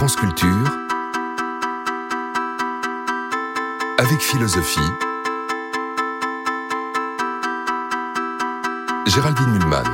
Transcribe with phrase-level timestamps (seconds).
[0.00, 0.16] France
[3.98, 4.80] avec philosophie,
[9.06, 9.84] Géraldine Mulman.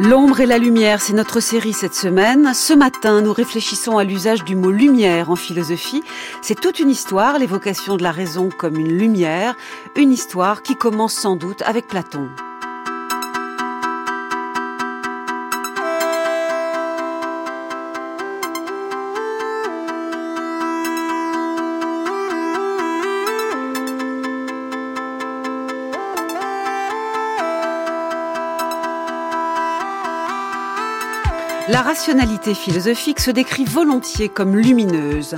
[0.00, 2.52] L'ombre et la lumière, c'est notre série cette semaine.
[2.52, 6.02] Ce matin, nous réfléchissons à l'usage du mot lumière en philosophie.
[6.40, 9.54] C'est toute une histoire, l'évocation de la raison comme une lumière,
[9.94, 12.28] une histoire qui commence sans doute avec Platon.
[31.72, 35.36] La rationalité philosophique se décrit volontiers comme lumineuse.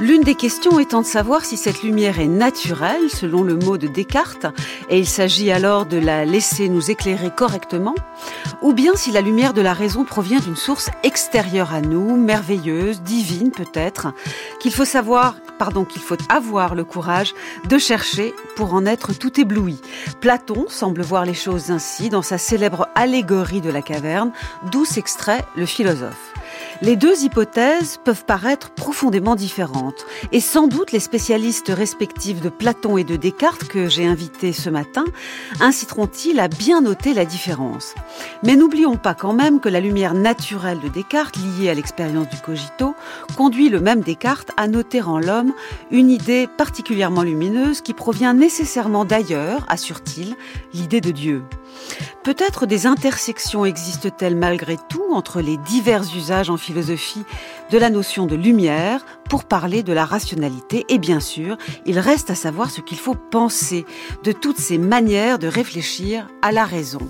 [0.00, 3.86] L'une des questions étant de savoir si cette lumière est naturelle, selon le mot de
[3.86, 4.46] Descartes,
[4.90, 7.94] et il s'agit alors de la laisser nous éclairer correctement,
[8.62, 13.02] ou bien si la lumière de la raison provient d'une source extérieure à nous, merveilleuse,
[13.02, 14.08] divine peut-être,
[14.58, 17.34] qu'il faut savoir, pardon, qu'il faut avoir le courage
[17.68, 19.80] de chercher pour en être tout ébloui.
[20.20, 24.32] Platon semble voir les choses ainsi dans sa célèbre allégorie de la caverne,
[24.70, 26.25] d'où s'extrait le philosophe.
[26.82, 32.98] Les deux hypothèses peuvent paraître profondément différentes, et sans doute les spécialistes respectifs de Platon
[32.98, 35.04] et de Descartes que j'ai invités ce matin
[35.60, 37.94] inciteront-ils à bien noter la différence.
[38.42, 42.36] Mais n'oublions pas quand même que la lumière naturelle de Descartes, liée à l'expérience du
[42.36, 42.94] cogito,
[43.36, 45.54] conduit le même Descartes à noter en l'homme
[45.90, 50.36] une idée particulièrement lumineuse qui provient nécessairement d'ailleurs, assure-t-il,
[50.74, 51.42] l'idée de Dieu.
[52.22, 57.24] Peut-être des intersections existent-elles malgré tout entre les divers usages en philosophie
[57.70, 62.30] de la notion de lumière pour parler de la rationalité et bien sûr, il reste
[62.30, 63.84] à savoir ce qu'il faut penser
[64.22, 67.00] de toutes ces manières de réfléchir à la raison.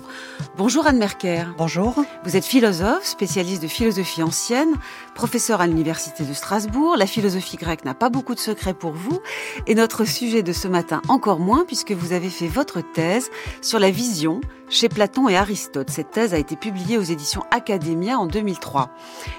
[0.57, 1.43] Bonjour Anne Merker.
[1.57, 2.03] Bonjour.
[2.23, 4.73] Vous êtes philosophe, spécialiste de philosophie ancienne,
[5.13, 6.97] professeur à l'université de Strasbourg.
[6.97, 9.19] La philosophie grecque n'a pas beaucoup de secrets pour vous
[9.67, 13.29] et notre sujet de ce matin encore moins puisque vous avez fait votre thèse
[13.61, 15.89] sur la vision chez Platon et Aristote.
[15.89, 18.89] Cette thèse a été publiée aux éditions Academia en 2003.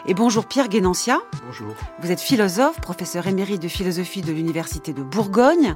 [0.06, 0.68] Et bonjour Pierre
[1.46, 1.74] Bonjour.
[2.00, 5.74] Vous êtes philosophe, professeur émérite de philosophie de l'Université de Bourgogne,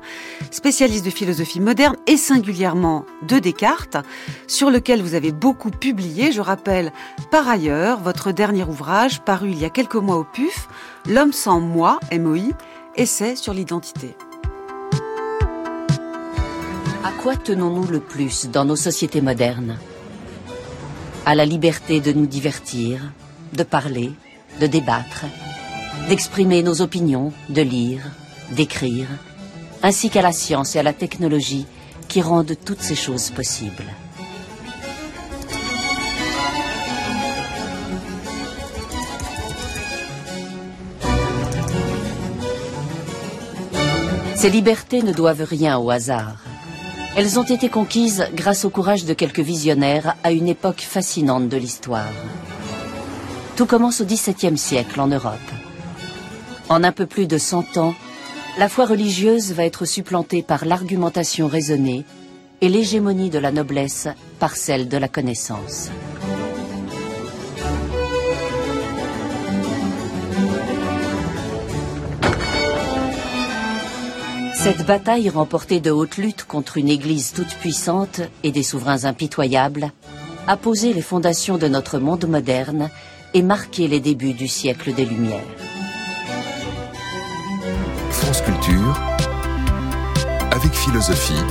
[0.51, 3.97] spécialiste de philosophie moderne et singulièrement de Descartes,
[4.47, 6.33] sur lequel vous avez beaucoup publié.
[6.33, 6.93] Je rappelle
[7.31, 10.69] par ailleurs votre dernier ouvrage paru il y a quelques mois au PUF,
[11.09, 12.51] L'homme sans moi, MOI,
[12.97, 14.15] essai sur l'identité.
[17.05, 19.79] À quoi tenons-nous le plus dans nos sociétés modernes?
[21.27, 23.13] À la liberté de nous divertir,
[23.53, 24.13] de parler,
[24.61, 25.25] de débattre,
[26.09, 28.03] d'exprimer nos opinions, de lire,
[28.51, 29.07] d'écrire,
[29.83, 31.67] ainsi qu'à la science et à la technologie
[32.09, 33.87] qui rendent toutes ces choses possibles.
[44.43, 46.35] Ces libertés ne doivent rien au hasard.
[47.17, 51.57] Elles ont été conquises grâce au courage de quelques visionnaires à une époque fascinante de
[51.57, 52.11] l'histoire.
[53.57, 55.35] Tout commence au XVIIe siècle en Europe.
[56.69, 57.95] En un peu plus de 100 ans,
[58.59, 62.05] la foi religieuse va être supplantée par l'argumentation raisonnée
[62.63, 64.09] et l'hégémonie de la noblesse
[64.39, 65.91] par celle de la connaissance.
[74.55, 79.91] Cette bataille remportée de haute lutte contre une Église toute puissante et des souverains impitoyables
[80.47, 82.89] a posé les fondations de notre monde moderne
[83.35, 85.41] et marqué les débuts du siècle des Lumières.
[88.11, 89.01] France Culture,
[90.51, 91.43] avec philosophie,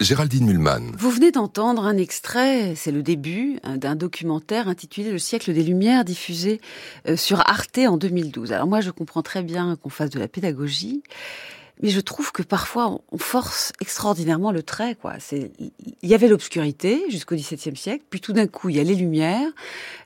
[0.00, 0.92] Géraldine Mulman.
[0.96, 5.64] Vous venez d'entendre un extrait, c'est le début hein, d'un documentaire intitulé Le siècle des
[5.64, 6.60] Lumières diffusé
[7.08, 8.52] euh, sur Arte en 2012.
[8.52, 11.02] Alors moi je comprends très bien qu'on fasse de la pédagogie,
[11.82, 14.94] mais je trouve que parfois on force extraordinairement le trait.
[14.94, 15.14] Quoi.
[15.18, 18.84] C'est, il y avait l'obscurité jusqu'au XVIIe siècle, puis tout d'un coup il y a
[18.84, 19.50] les lumières.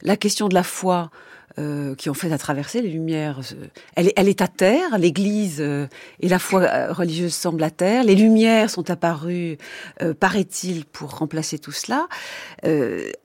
[0.03, 1.11] La question de la foi
[1.59, 4.99] euh, qui ont fait la traversée, les lumières, euh, elle, est, elle est à terre,
[4.99, 5.87] l'Église euh,
[6.21, 9.59] et la foi euh, religieuse semblent à terre, les lumières sont apparues,
[10.01, 12.09] euh, paraît-il, pour remplacer tout cela.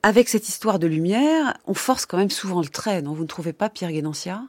[0.02, 3.14] avec cette histoire de lumière, on force quand même souvent le trait, non?
[3.14, 4.42] Vous ne trouvez pas, Pierre Guénancia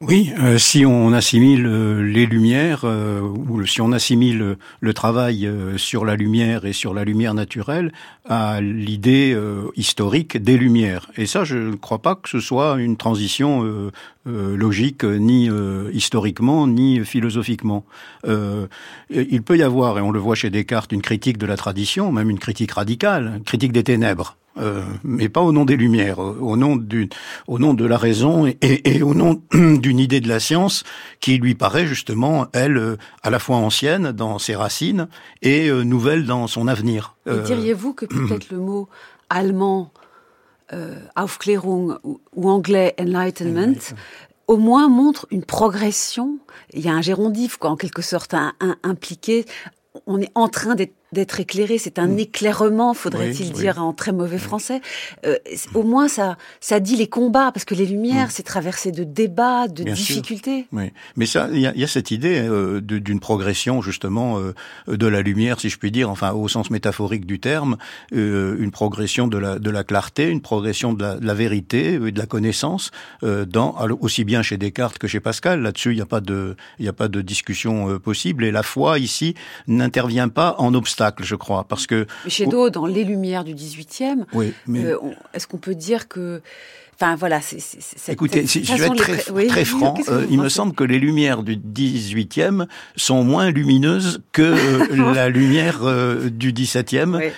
[0.00, 5.48] oui, euh, si on assimile euh, les lumières, euh, ou si on assimile le travail
[5.76, 7.92] sur la lumière et sur la lumière naturelle
[8.28, 9.36] à l'idée
[9.76, 11.10] historique des lumières.
[11.16, 13.90] Et ça, je ne crois pas que ce soit une transition
[14.26, 15.48] logique, ni
[15.92, 17.84] historiquement, ni philosophiquement.
[18.26, 22.12] il peut y avoir, et on le voit chez Descartes, une critique de la tradition,
[22.12, 24.36] même une critique radicale, une critique des ténèbres.
[25.02, 27.08] Mais pas au nom des Lumières, au nom du,
[27.48, 30.84] au nom de la raison et, et au nom d'une idée de la science
[31.20, 35.08] qui lui paraît justement elle à la fois ancienne dans ses racines
[35.42, 37.16] et nouvelle dans son avenir.
[37.26, 38.88] Diriez-vous que peut-être le mot
[39.28, 39.92] allemand
[40.72, 43.92] euh, Aufklärung ou, anglais Enlightenment,
[44.46, 46.38] au moins montre une progression.
[46.72, 48.34] Il y a un gérondif, quoi, en quelque sorte,
[48.82, 49.44] impliqué.
[50.06, 52.18] On est en train d'être d'être éclairé, c'est un mm.
[52.18, 54.82] éclairement, faudrait-il dire en très mauvais français.
[55.26, 55.36] Euh,
[55.72, 58.30] au moins, ça, ça dit les combats, parce que les Lumières, mm.
[58.32, 60.66] c'est traversé de débats, de difficultés.
[60.72, 64.52] Oui, mais ça, il y a, y a, cette idée euh, d'une progression justement euh,
[64.88, 67.76] de la lumière, si je puis dire, enfin au sens métaphorique du terme,
[68.10, 72.10] une progression de la, de la clarté, une progression de la, de la vérité et
[72.10, 72.90] de la connaissance,
[73.22, 75.62] dans aussi bien chez Descartes que chez Pascal.
[75.62, 78.44] Là-dessus, il n'y a pas de, il y a pas de discussion possible.
[78.44, 79.34] Et la foi ici
[79.68, 82.06] n'intervient pas en obstacle je crois, parce que...
[82.28, 84.84] Chez Do, dans Les Lumières du 18e, oui, mais...
[84.84, 84.98] Euh,
[85.32, 86.42] est-ce qu'on peut dire que
[86.94, 87.58] Enfin voilà, c'est.
[88.12, 91.42] Écoutez, si je vais être très, très franc, euh, il me semble que les lumières
[91.42, 97.32] du 18e sont moins lumineuses que euh, la lumière euh, du 17e,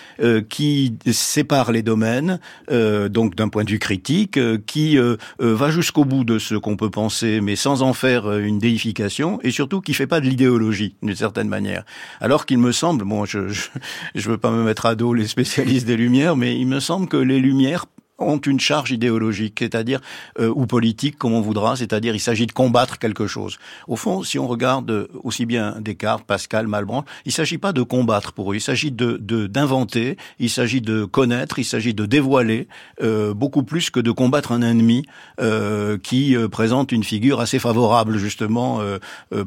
[0.49, 4.99] qui sépare les domaines, donc d'un point de vue critique, qui
[5.39, 9.51] va jusqu'au bout de ce qu'on peut penser, mais sans en faire une déification, et
[9.51, 11.85] surtout qui fait pas de l'idéologie d'une certaine manière.
[12.21, 15.27] Alors qu'il me semble, bon, je, je je veux pas me mettre à dos les
[15.27, 17.87] spécialistes des lumières, mais il me semble que les lumières
[18.19, 20.01] ont une charge idéologique, c'est-à-dire
[20.39, 23.59] euh, ou politique, comme on voudra, c'est-à-dire il s'agit de combattre quelque chose.
[23.89, 28.33] Au fond, si on regarde aussi bien Descartes, Pascal, Malebranche, il s'agit pas de combattre
[28.33, 29.17] pour eux, il s'agit de
[29.47, 32.69] d'inventer, il s'agit de connaître, il s'agit de dévoiler
[33.03, 35.05] euh, beaucoup plus que de combattre un ennemi
[35.41, 38.99] euh, qui euh, présente une figure assez favorable justement euh,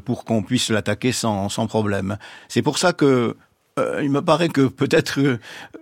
[0.04, 2.16] pour qu'on puisse l'attaquer sans, sans problème.
[2.48, 3.36] C'est pour ça que
[3.80, 5.38] euh, il me paraît que peut-être euh,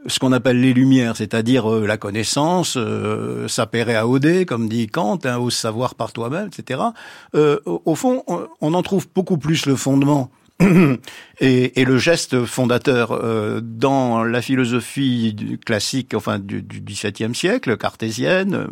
[0.07, 5.19] ce qu'on appelle les lumières, c'est-à-dire euh, la connaissance, euh, sapere aude, comme dit Kant,
[5.25, 6.81] hein, au savoir par toi-même, etc.
[7.35, 8.25] au fond,
[8.61, 10.31] on, en trouve beaucoup plus le fondement
[11.41, 18.69] et, et, le geste fondateur dans la philosophie classique, enfin du, du XVIIe siècle, cartésienne,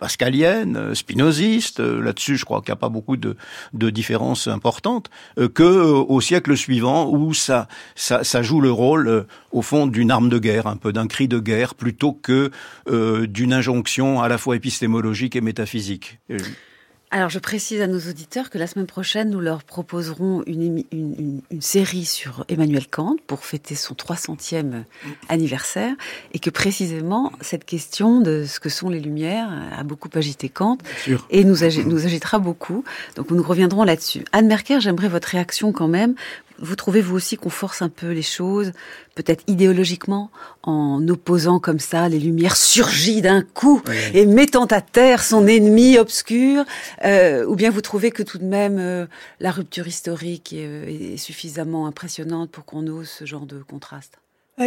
[0.00, 3.36] pascalienne, euh, spinoziste, euh, là-dessus je crois qu'il n'y a pas beaucoup de,
[3.74, 9.26] de différences importantes, euh, que au siècle suivant où ça, ça, ça joue le rôle
[9.52, 12.50] au fond d'une arme de guerre, un peu d'un cri de guerre, plutôt que
[13.26, 16.18] d'une injonction à la fois épistémologique et métaphysique.
[17.12, 21.42] Alors, je précise à nos auditeurs que la semaine prochaine, nous leur proposerons une, une,
[21.50, 24.84] une, série sur Emmanuel Kant pour fêter son 300e
[25.28, 25.92] anniversaire
[26.32, 30.78] et que précisément cette question de ce que sont les Lumières a beaucoup agité Kant
[31.30, 32.84] et nous, nous agitera beaucoup.
[33.16, 34.24] Donc, nous reviendrons là-dessus.
[34.30, 36.14] Anne Merker, j'aimerais votre réaction quand même.
[36.60, 38.72] Vous trouvez vous aussi qu'on force un peu les choses,
[39.14, 40.30] peut-être idéologiquement,
[40.62, 45.98] en opposant comme ça les lumières surgies d'un coup et mettant à terre son ennemi
[45.98, 46.64] obscur,
[47.04, 49.06] euh, ou bien vous trouvez que tout de même euh,
[49.40, 54.18] la rupture historique est, euh, est suffisamment impressionnante pour qu'on ose ce genre de contraste?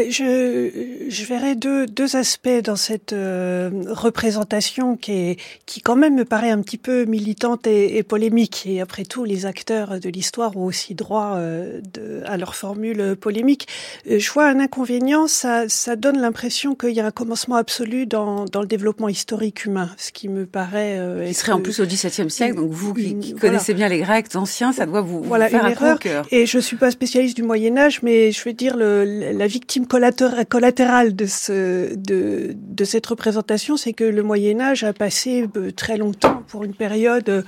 [0.09, 0.69] Je,
[1.07, 6.25] je verrais deux, deux aspects dans cette euh, représentation qui, est, qui quand même me
[6.25, 8.65] paraît un petit peu militante et, et polémique.
[8.65, 13.15] Et après tout, les acteurs de l'histoire ont aussi droit euh, de, à leur formule
[13.15, 13.67] polémique.
[14.09, 18.05] Euh, je vois un inconvénient, ça, ça donne l'impression qu'il y a un commencement absolu
[18.05, 20.97] dans, dans le développement historique humain, ce qui me paraît...
[20.97, 24.71] Euh, serait en plus au XVIIe siècle, donc vous qui, connaissez bien les Grecs anciens,
[24.71, 25.99] ça doit vous, voilà, faire une erreur.
[26.31, 29.82] Et je suis pas spécialiste du Moyen Âge, mais je veux dire le, la victime
[29.85, 35.97] collatérale de, ce, de, cette représentation, c'est que le Moyen Âge a passé euh, très
[35.97, 37.45] longtemps pour une période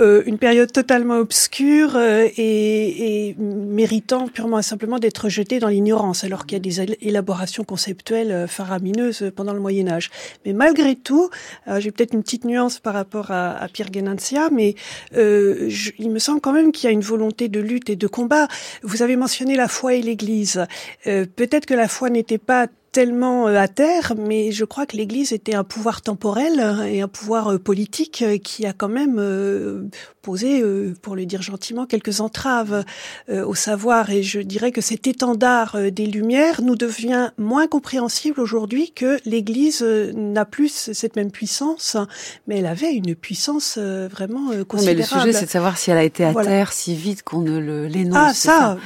[0.00, 5.68] euh, une période totalement obscure euh, et, et, méritant purement et simplement d'être jeté dans
[5.68, 10.10] l'ignorance, alors qu'il y a des élaborations conceptuelles faramineuses pendant le Moyen Âge.
[10.44, 11.30] Mais malgré tout,
[11.78, 14.74] j'ai peut-être une petite nuance par rapport à, Pierre Genancia, mais
[15.12, 18.06] je, il me semble quand même qu'il y a une volonté de lutte et de
[18.06, 18.48] combat.
[18.82, 20.64] Vous avez mentionné la foi et l'Église.
[21.04, 25.32] peut-être que la foi n'était pas tellement euh, à terre, mais je crois que l'Église
[25.32, 29.90] était un pouvoir temporel euh, et un pouvoir euh, politique qui a quand même
[30.22, 30.62] posé,
[31.02, 32.84] pour le dire gentiment, quelques entraves
[33.28, 34.10] au savoir.
[34.10, 39.82] Et je dirais que cet étendard des Lumières nous devient moins compréhensible aujourd'hui que l'Église
[39.82, 41.96] n'a plus cette même puissance,
[42.46, 44.84] mais elle avait une puissance vraiment considérable.
[44.84, 47.40] mais le sujet, c'est de savoir si elle a été à terre si vite qu'on
[47.40, 48.16] ne l'énonce.
[48.16, 48.78] Ah, ça,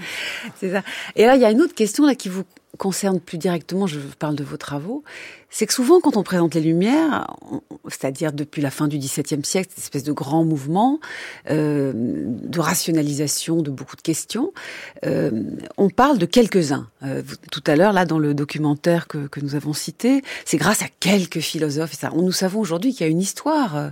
[0.60, 0.82] c'est ça.
[1.16, 2.44] Et là, il y a une autre question là qui vous
[2.78, 5.04] concerne plus directement, je parle de vos travaux,
[5.54, 7.28] c'est que souvent quand on présente les Lumières,
[7.86, 10.98] c'est-à-dire depuis la fin du XVIIe siècle, cette espèce de grand mouvement
[11.48, 14.52] euh, de rationalisation de beaucoup de questions,
[15.06, 15.30] euh,
[15.78, 16.88] on parle de quelques-uns.
[17.04, 20.82] Euh, tout à l'heure, là, dans le documentaire que, que nous avons cité, c'est grâce
[20.82, 21.92] à quelques philosophes.
[21.92, 23.90] Et ça, nous savons aujourd'hui qu'il y a une histoire euh,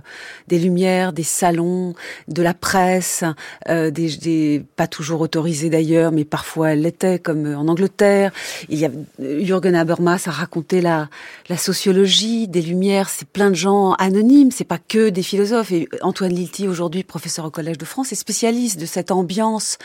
[0.49, 1.93] des Lumières, des salons,
[2.27, 3.23] de la presse,
[3.69, 8.33] euh, des, des, pas toujours autorisés d'ailleurs, mais parfois elle l'était, comme en Angleterre.
[8.67, 8.89] Il y a
[9.19, 11.07] Jürgen Habermas a raconté la,
[11.53, 15.71] la sociologie des Lumières, c'est plein de gens anonymes, c'est pas que des philosophes.
[15.71, 19.77] Et Antoine Lilti, aujourd'hui professeur au Collège de France, est spécialiste de cette ambiance.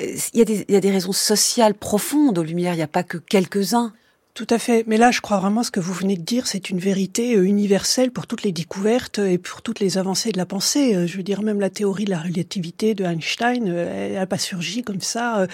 [0.00, 2.82] Il y, a des, il y a des raisons sociales profondes aux Lumières, il n'y
[2.82, 3.92] a pas que quelques-uns.
[4.34, 4.82] Tout à fait.
[4.88, 7.44] Mais là, je crois vraiment ce que vous venez de dire, c'est une vérité euh,
[7.44, 10.96] universelle pour toutes les découvertes et pour toutes les avancées de la pensée.
[10.96, 14.26] Euh, je veux dire, même la théorie de la relativité de Einstein, euh, elle n'a
[14.26, 15.46] pas surgi comme ça,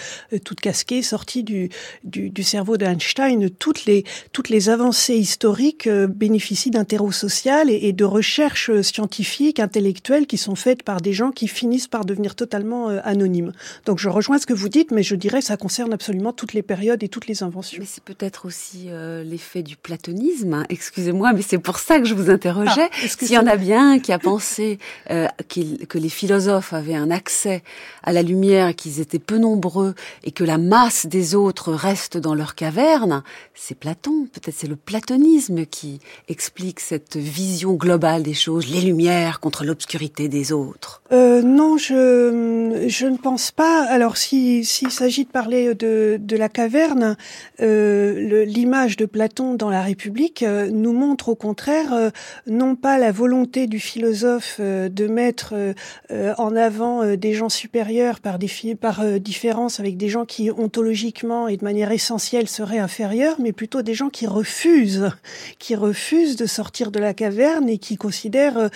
[0.46, 1.68] toute casquée, sortie du,
[2.04, 3.50] du, du cerveau d'Einstein.
[3.50, 9.60] Toutes les, toutes les avancées historiques bénéficient d'un terreau social et, et, de recherches scientifiques,
[9.60, 13.52] intellectuelles qui sont faites par des gens qui finissent par devenir totalement anonymes.
[13.84, 16.54] Donc je rejoins ce que vous dites, mais je dirais que ça concerne absolument toutes
[16.54, 17.80] les périodes et toutes les inventions.
[17.80, 20.54] Mais c'est peut-être aussi euh, l'effet du platonisme.
[20.54, 20.66] Hein.
[20.68, 22.88] Excusez-moi, mais c'est pour ça que je vous interrogeais.
[22.92, 24.78] Ah, S'il y en a bien qui a pensé
[25.10, 27.62] euh, que les philosophes avaient un accès
[28.02, 32.34] à la lumière, qu'ils étaient peu nombreux et que la masse des autres reste dans
[32.34, 33.22] leur caverne,
[33.54, 34.26] c'est Platon.
[34.32, 40.28] Peut-être c'est le platonisme qui explique cette vision globale des choses, les lumières contre l'obscurité
[40.28, 41.02] des autres.
[41.12, 43.84] Euh, non, je, je ne pense pas.
[43.84, 47.16] Alors, s'il s'agit de parler de, de la caverne,
[47.60, 52.10] euh, l'image de Platon dans la République euh, nous montre au contraire euh,
[52.46, 55.54] non pas la volonté du philosophe euh, de mettre
[56.10, 61.90] en avant des gens supérieurs par, différence avec des gens qui ontologiquement et de manière
[61.92, 65.08] essentielle seraient inférieurs, mais plutôt des gens qui refusent,
[65.58, 68.68] qui refusent de sortir de la caverne et qui considèrent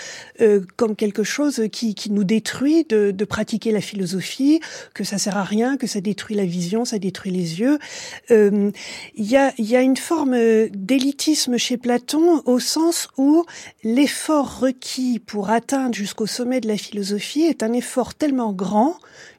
[0.76, 4.60] comme quelque chose qui, nous détruit de, pratiquer la philosophie,
[4.94, 7.78] que ça sert à rien, que ça détruit la vision, ça détruit les yeux.
[8.30, 8.72] Il
[9.16, 10.36] y a, a une forme
[10.68, 13.44] d'élitisme chez Platon au sens où
[13.82, 18.98] l'effort requis pour atteindre jusqu'au sommet de la philosophie est un effort tellement grand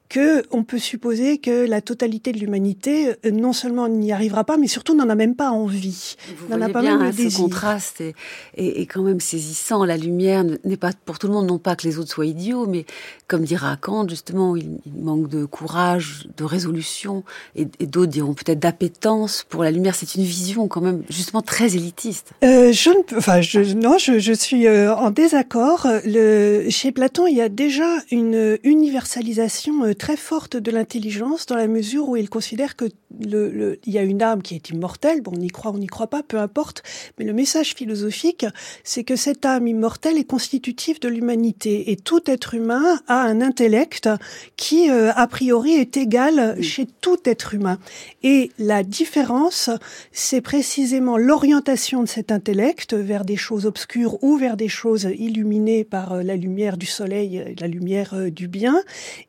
[0.09, 4.57] que on peut supposer que la totalité de l'humanité euh, non seulement n'y arrivera pas,
[4.57, 6.15] mais surtout n'en a même pas envie.
[6.37, 8.15] Vous n'en a pas bien, même le hein, ce contraste est,
[8.55, 9.83] est, quand même saisissant.
[9.85, 12.67] La lumière n'est pas pour tout le monde, non pas que les autres soient idiots,
[12.67, 12.85] mais
[13.27, 17.23] comme dira Kant, justement, il, manque de courage, de résolution,
[17.55, 19.95] et, et d'autres diront peut-être d'appétence pour la lumière.
[19.95, 22.31] C'est une vision quand même justement très élitiste.
[22.43, 25.87] Euh, je ne enfin, je, non, je, je suis euh, en désaccord.
[26.05, 31.55] Le, chez Platon, il y a déjà une universalisation euh, très forte de l'intelligence dans
[31.55, 32.85] la mesure où il considère que
[33.19, 35.21] le, le, il y a une âme qui est immortelle.
[35.21, 36.83] Bon, on y croit, on n'y croit pas, peu importe.
[37.17, 38.45] Mais le message philosophique,
[38.83, 43.41] c'est que cette âme immortelle est constitutive de l'humanité et tout être humain a un
[43.41, 44.09] intellect
[44.57, 47.79] qui, euh, a priori, est égal chez tout être humain.
[48.23, 49.69] Et la différence,
[50.11, 55.83] c'est précisément l'orientation de cet intellect vers des choses obscures ou vers des choses illuminées
[55.83, 58.81] par euh, la lumière du soleil, la lumière euh, du bien.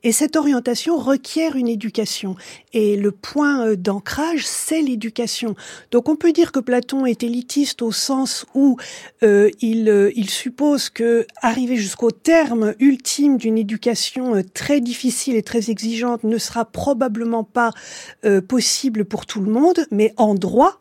[0.02, 2.36] Et cette orientation requiert une éducation.
[2.72, 5.54] Et le point euh, d'ancrage, c'est l'éducation.
[5.90, 8.76] Donc on peut dire que Platon est élitiste au sens où
[9.22, 15.36] euh, il, euh, il suppose que arriver jusqu'au terme ultime d'une éducation euh, très difficile
[15.36, 17.70] et très exigeante ne sera probablement pas
[18.48, 20.80] possible pour tout le monde, mais en droit,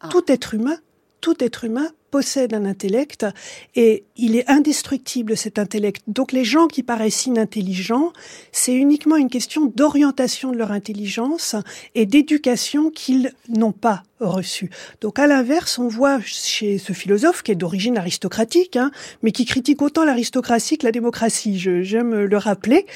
[0.00, 0.08] ah.
[0.10, 0.76] tout être humain,
[1.20, 3.26] tout être humain possède un intellect
[3.74, 6.02] et il est indestructible cet intellect.
[6.06, 8.12] Donc les gens qui paraissent inintelligents,
[8.52, 11.56] c'est uniquement une question d'orientation de leur intelligence
[11.94, 14.70] et d'éducation qu'ils n'ont pas reçue.
[15.00, 18.90] Donc à l'inverse, on voit chez ce philosophe qui est d'origine aristocratique, hein,
[19.22, 21.58] mais qui critique autant l'aristocratie que la démocratie.
[21.58, 22.86] J'aime le rappeler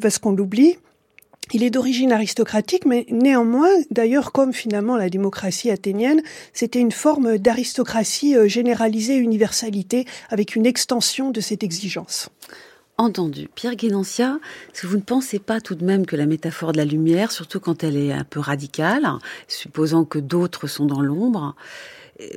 [0.00, 0.76] parce qu'on l'oublie.
[1.52, 6.22] Il est d'origine aristocratique, mais néanmoins, d'ailleurs, comme finalement la démocratie athénienne,
[6.52, 12.30] c'était une forme d'aristocratie euh, généralisée, universalité, avec une extension de cette exigence.
[12.96, 13.48] Entendu.
[13.52, 14.38] Pierre Guénancia,
[14.72, 17.32] est-ce que vous ne pensez pas tout de même que la métaphore de la lumière,
[17.32, 19.08] surtout quand elle est un peu radicale,
[19.48, 21.56] supposant que d'autres sont dans l'ombre,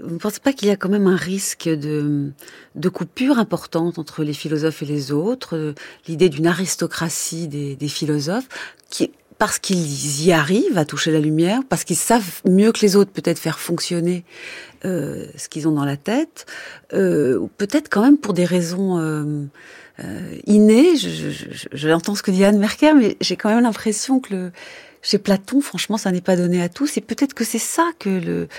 [0.03, 2.31] vous ne pensez pas qu'il y a quand même un risque de,
[2.75, 5.75] de coupure importante entre les philosophes et les autres,
[6.07, 8.47] l'idée d'une aristocratie des, des philosophes,
[8.89, 12.95] qui, parce qu'ils y arrivent à toucher la lumière, parce qu'ils savent mieux que les
[12.95, 14.25] autres peut-être faire fonctionner
[14.85, 16.45] euh, ce qu'ils ont dans la tête,
[16.93, 19.43] euh, ou peut-être quand même pour des raisons euh,
[19.99, 20.95] euh innées.
[20.95, 21.29] Je, je,
[21.71, 24.51] je, ce que dit Anne Merker, mais j'ai quand même l'impression que le,
[25.07, 26.97] chez Platon, franchement, ça n'est pas donné à tous.
[26.97, 28.49] Et peut-être que c'est ça que le,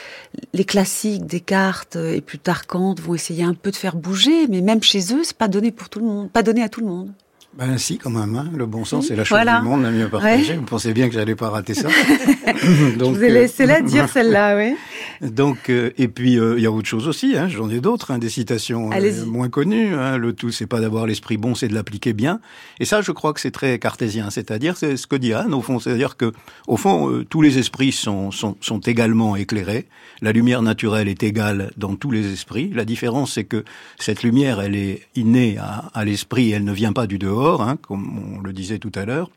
[0.54, 4.46] les classiques, Descartes et plus tard Kant vont essayer un peu de faire bouger.
[4.48, 6.80] Mais même chez eux, c'est pas donné pour tout le monde, pas donné à tout
[6.80, 7.12] le monde.
[7.56, 8.36] Ben si, quand même.
[8.36, 8.50] Hein.
[8.54, 10.54] Le bon sens, c'est la chose du monde la mieux partagée.
[10.54, 11.88] Vous pensez bien que j'allais pas rater ça?
[12.98, 14.76] Donc, Je vous ai laissé la dire celle-là, oui.
[15.20, 17.36] Donc, euh, et puis euh, il y a autre chose aussi.
[17.36, 19.94] Hein, J'en ai d'autres, hein, des citations euh, moins connues.
[19.94, 20.18] Hein.
[20.18, 22.40] Le tout, c'est pas d'avoir l'esprit bon, c'est de l'appliquer bien.
[22.78, 24.30] Et ça, je crois que c'est très cartésien.
[24.30, 25.80] C'est-à-dire, c'est ce que dit Anne au fond.
[25.80, 26.32] C'est-à-dire que,
[26.66, 29.86] au fond, tous les esprits sont, sont, sont également éclairés.
[30.20, 32.70] La lumière naturelle est égale dans tous les esprits.
[32.74, 33.64] La différence, c'est que
[33.98, 36.52] cette lumière, elle est innée à, à l'esprit.
[36.52, 39.30] Elle ne vient pas du dehors, hein, comme on le disait tout à l'heure.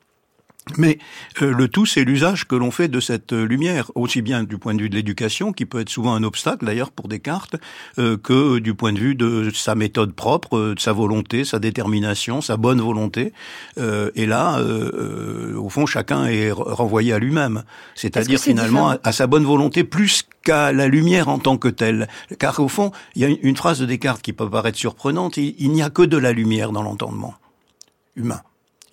[0.77, 0.99] Mais
[1.41, 4.59] euh, le tout, c'est l'usage que l'on fait de cette euh, lumière, aussi bien du
[4.59, 7.55] point de vue de l'éducation, qui peut être souvent un obstacle d'ailleurs pour Descartes,
[7.97, 12.41] euh, que du point de vue de sa méthode propre, de sa volonté, sa détermination,
[12.41, 13.33] sa bonne volonté.
[13.77, 14.61] et là,
[15.55, 17.63] au fond, chacun est renvoyé à lui-même,
[17.95, 22.07] c'est-à-dire finalement à, sa bonne volonté plus qu'à la lumière en tant que telle.
[22.39, 25.71] Car au fond, il y a une, phrase de Descartes qui peut paraître surprenante, il
[25.71, 27.35] n'y a que de la lumière dans l'entendement
[28.15, 28.41] humain.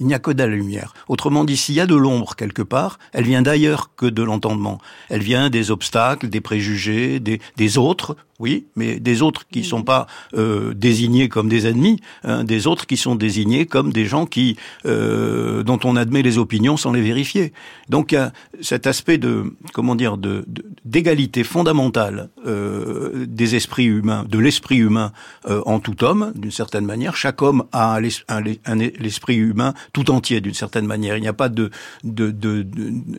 [0.01, 0.95] Il n'y a que de la lumière.
[1.09, 4.81] Autrement dit, s'il y a de l'ombre quelque part, elle vient d'ailleurs que de l'entendement.
[5.09, 9.83] Elle vient des obstacles, des préjugés, des, des autres, oui, mais des autres qui sont
[9.83, 14.27] pas euh, désignés comme des ennemis, hein, des autres qui sont désignés comme des gens
[14.27, 17.53] qui euh, dont on admet les opinions sans les vérifier.
[17.89, 20.45] Donc il y a cet aspect de comment dire de
[20.85, 25.13] d'égalité fondamentale euh, des esprits humains, de l'esprit humain
[25.49, 27.17] euh, en tout homme, d'une certaine manière.
[27.17, 31.17] Chaque homme a l'esprit humain tout entier, d'une certaine manière.
[31.17, 31.71] Il n'y a pas de,
[32.05, 32.67] de, de,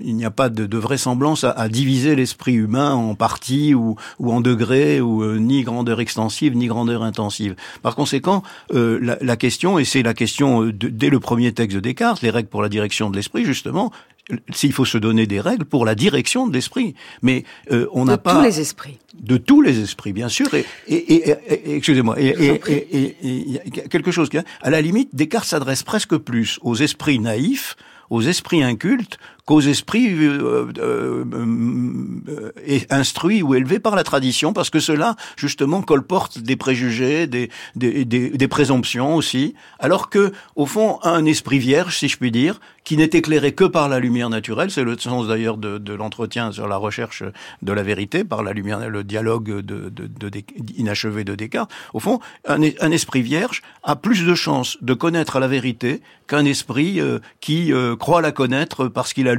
[0.01, 4.31] il n'y a pas de vraisemblance à, à diviser l'esprit humain en parties ou, ou
[4.31, 7.55] en degrés euh, ni grandeur extensive ni grandeur intensive.
[7.81, 11.75] Par conséquent, euh, la, la, question, et c'est la question euh, dès le premier texte
[11.75, 13.91] de Descartes, les règles pour la direction de l'esprit, justement,
[14.51, 16.95] s'il faut se donner des règles pour la direction de l'esprit.
[17.21, 18.33] Mais euh, on n'a pas...
[18.33, 18.97] De tous les esprits.
[19.19, 20.47] De tous les esprits, bien sûr.
[20.53, 22.59] Et, et, et, excusez-moi, et,
[23.89, 27.75] quelque chose qui, à la limite, Descartes s'adresse presque plus aux esprits naïfs,
[28.09, 29.17] aux esprits incultes,
[29.49, 35.81] qu'aux esprits euh, euh, euh, instruits ou élevés par la tradition, parce que cela, justement,
[35.81, 41.57] colporte des préjugés, des, des, des, des présomptions aussi, alors que, au fond, un esprit
[41.57, 44.95] vierge, si je puis dire, qui n'est éclairé que par la lumière naturelle, c'est le
[44.99, 47.23] sens d'ailleurs de, de l'entretien sur la recherche
[47.63, 50.31] de la vérité, par la lumière, le dialogue de, de, de,
[50.77, 51.71] inachevé de Descartes.
[51.95, 56.99] Au fond, un, esprit vierge a plus de chances de connaître la vérité qu'un esprit
[57.41, 59.35] qui croit la connaître parce qu'il a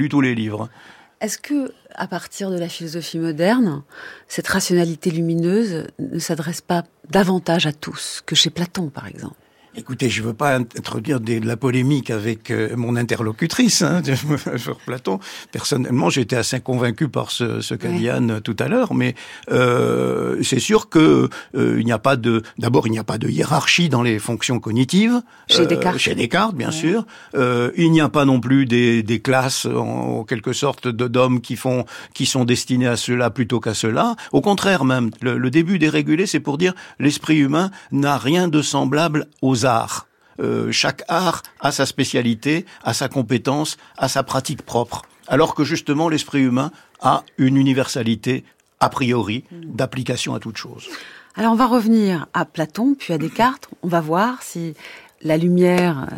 [1.20, 3.82] Est-ce que, à partir de la philosophie moderne,
[4.26, 9.39] cette rationalité lumineuse ne s'adresse pas davantage à tous que chez Platon, par exemple?
[9.76, 14.02] Écoutez, je ne veux pas introduire de la polémique avec euh, mon interlocutrice hein,
[14.56, 15.20] sur Platon.
[15.52, 19.14] Personnellement, j'étais assez convaincu par ce, ce qu'a dit Anne tout à l'heure, mais
[19.52, 22.42] euh, c'est sûr que euh, il n'y a pas de.
[22.58, 25.22] D'abord, il n'y a pas de hiérarchie dans les fonctions cognitives.
[25.48, 25.98] Chez Descartes.
[25.98, 27.06] chez Descartes, bien sûr.
[27.34, 31.84] il n'y a pas non plus des, des classes, en, quelque sorte, d'hommes qui font,
[32.12, 34.16] qui sont destinés à cela plutôt qu'à cela.
[34.32, 38.48] Au contraire, même, le, le début des régulés, c'est pour dire l'esprit humain n'a rien
[38.48, 40.06] de semblable aux arts.
[40.40, 45.02] Euh, chaque art a sa spécialité, a sa compétence, a sa pratique propre.
[45.28, 48.44] Alors que justement l'esprit humain a une universalité
[48.80, 50.88] a priori d'application à toute chose.
[51.36, 53.68] Alors on va revenir à Platon puis à Descartes.
[53.82, 54.74] On va voir si
[55.22, 56.08] la lumière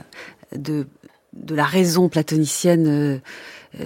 [0.57, 0.87] de,
[1.33, 3.18] de la raison platonicienne euh, euh,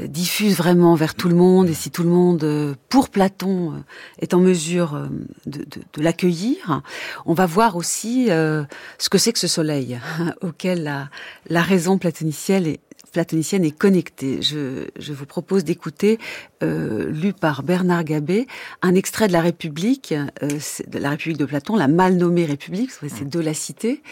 [0.09, 3.77] diffuse vraiment vers tout le monde et si tout le monde, euh, pour Platon, euh,
[4.19, 5.09] est en mesure
[5.47, 6.83] de, de, de l'accueillir,
[7.25, 9.99] on va voir aussi ce que c'est que ce soleil
[10.43, 11.09] auquel la,
[11.49, 12.81] la raison platonicienne est,
[13.17, 14.43] platonicienne est connectée.
[14.43, 16.19] Je, je vous propose d'écouter,
[16.63, 18.47] euh, lu par Bernard Gabet,
[18.83, 22.91] un extrait de la République, euh, de la République de Platon, la mal nommée République,
[22.91, 24.03] c'est de la cité,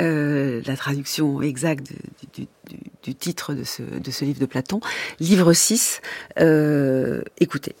[0.00, 1.92] euh, la traduction exacte
[2.32, 4.80] du, du, du, titre de ce, de ce livre de Platon,
[5.20, 6.00] livre 6.
[6.40, 7.74] Euh, écoutez.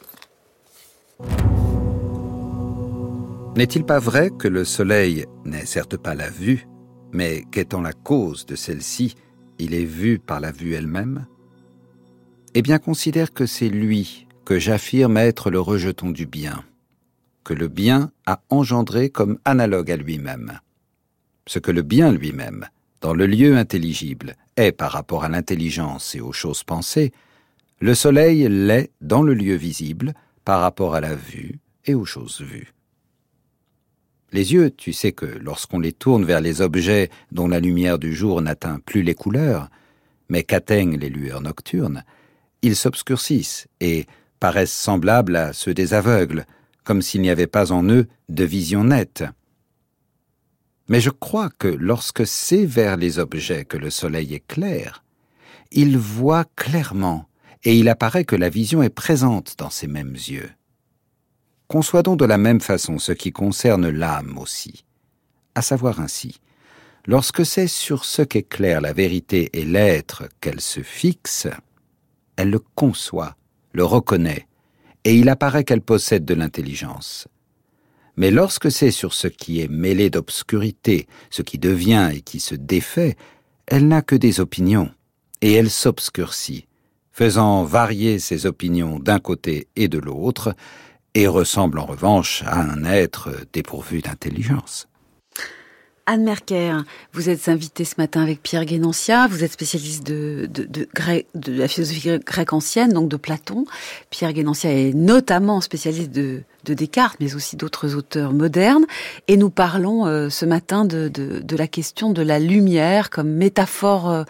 [3.56, 6.66] N'est-il pas vrai que le soleil n'est certes pas la vue,
[7.12, 9.14] mais qu'étant la cause de celle-ci,
[9.58, 11.26] il est vu par la vue elle-même
[12.54, 16.64] Eh bien, considère que c'est lui que j'affirme être le rejeton du bien,
[17.44, 20.60] que le bien a engendré comme analogue à lui-même.
[21.46, 22.66] Ce que le bien lui-même,
[23.00, 27.12] dans le lieu intelligible, est par rapport à l'intelligence et aux choses pensées,
[27.80, 30.14] le soleil l'est dans le lieu visible
[30.44, 32.72] par rapport à la vue et aux choses vues.
[34.34, 38.12] Les yeux, tu sais que lorsqu'on les tourne vers les objets dont la lumière du
[38.12, 39.70] jour n'atteint plus les couleurs,
[40.28, 42.02] mais qu'atteignent les lueurs nocturnes,
[42.60, 44.06] ils s'obscurcissent et
[44.40, 46.46] paraissent semblables à ceux des aveugles,
[46.82, 49.22] comme s'il n'y avait pas en eux de vision nette.
[50.88, 55.04] Mais je crois que lorsque c'est vers les objets que le soleil est clair,
[55.70, 57.28] il voit clairement,
[57.62, 60.50] et il apparaît que la vision est présente dans ces mêmes yeux.
[61.74, 64.84] Conçoit donc de la même façon ce qui concerne l'âme aussi,
[65.56, 66.40] à savoir ainsi,
[67.04, 71.48] lorsque c'est sur ce qu'éclaire la vérité et l'être qu'elle se fixe,
[72.36, 73.34] elle le conçoit,
[73.72, 74.46] le reconnaît,
[75.02, 77.26] et il apparaît qu'elle possède de l'intelligence.
[78.16, 82.54] Mais lorsque c'est sur ce qui est mêlé d'obscurité, ce qui devient et qui se
[82.54, 83.16] défait,
[83.66, 84.92] elle n'a que des opinions,
[85.40, 86.68] et elle s'obscurcit,
[87.10, 90.54] faisant varier ses opinions d'un côté et de l'autre,
[91.14, 94.88] et ressemble en revanche à un être dépourvu d'intelligence.
[96.06, 100.64] Anne Merker, vous êtes invitée ce matin avec Pierre Guénancia, vous êtes spécialiste de, de,
[100.64, 100.86] de,
[101.34, 103.64] de la philosophie grecque ancienne, donc de Platon.
[104.10, 108.84] Pierre Guénancia est notamment spécialiste de, de Descartes, mais aussi d'autres auteurs modernes.
[109.28, 114.10] Et nous parlons euh, ce matin de, de, la question de la lumière comme métaphore
[114.10, 114.24] euh,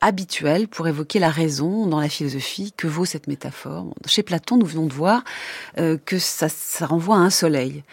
[0.00, 2.72] habituelle pour évoquer la raison dans la philosophie.
[2.74, 3.92] Que vaut cette métaphore?
[4.06, 5.24] Chez Platon, nous venons de voir
[5.76, 7.84] euh, que ça, ça renvoie à un soleil.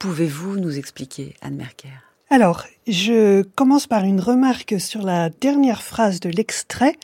[0.00, 2.05] Pouvez-vous nous expliquer, Anne Merker?
[2.28, 6.96] Alors, je commence par une remarque sur la dernière phrase de l'extrait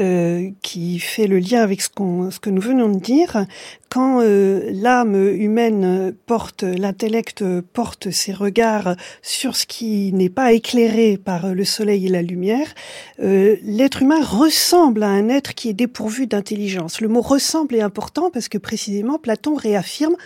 [0.00, 3.46] euh, qui fait le lien avec ce, que nous venons de dire.
[3.88, 11.18] Quand euh, l'âme humaine porte, l'intellect porte ses regards sur ce qui n'est pas éclairé
[11.18, 12.74] par le soleil et la lumière,
[13.22, 17.00] euh, l'être humain ressemble à un être qui est dépourvu d'intelligence.
[17.00, 20.16] Le mot ressemble est important parce que précisément Platon réaffirme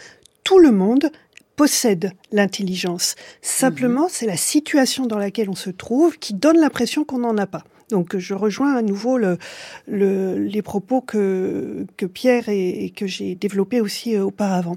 [0.43, 1.11] tout le monde
[1.59, 3.16] possède l'intelligence.
[3.42, 4.11] Simplement, mhm.
[4.11, 7.64] c'est la situation dans laquelle on se trouve qui donne l'impression qu'on n'en a pas.
[7.90, 9.38] Donc je rejoins à nouveau le,
[9.87, 14.77] le, les propos que, que Pierre et, que j'ai développés aussi euh, auparavant.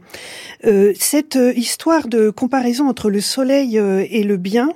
[0.66, 4.70] Euh, cette euh, histoire de comparaison entre le soleil euh, et le bien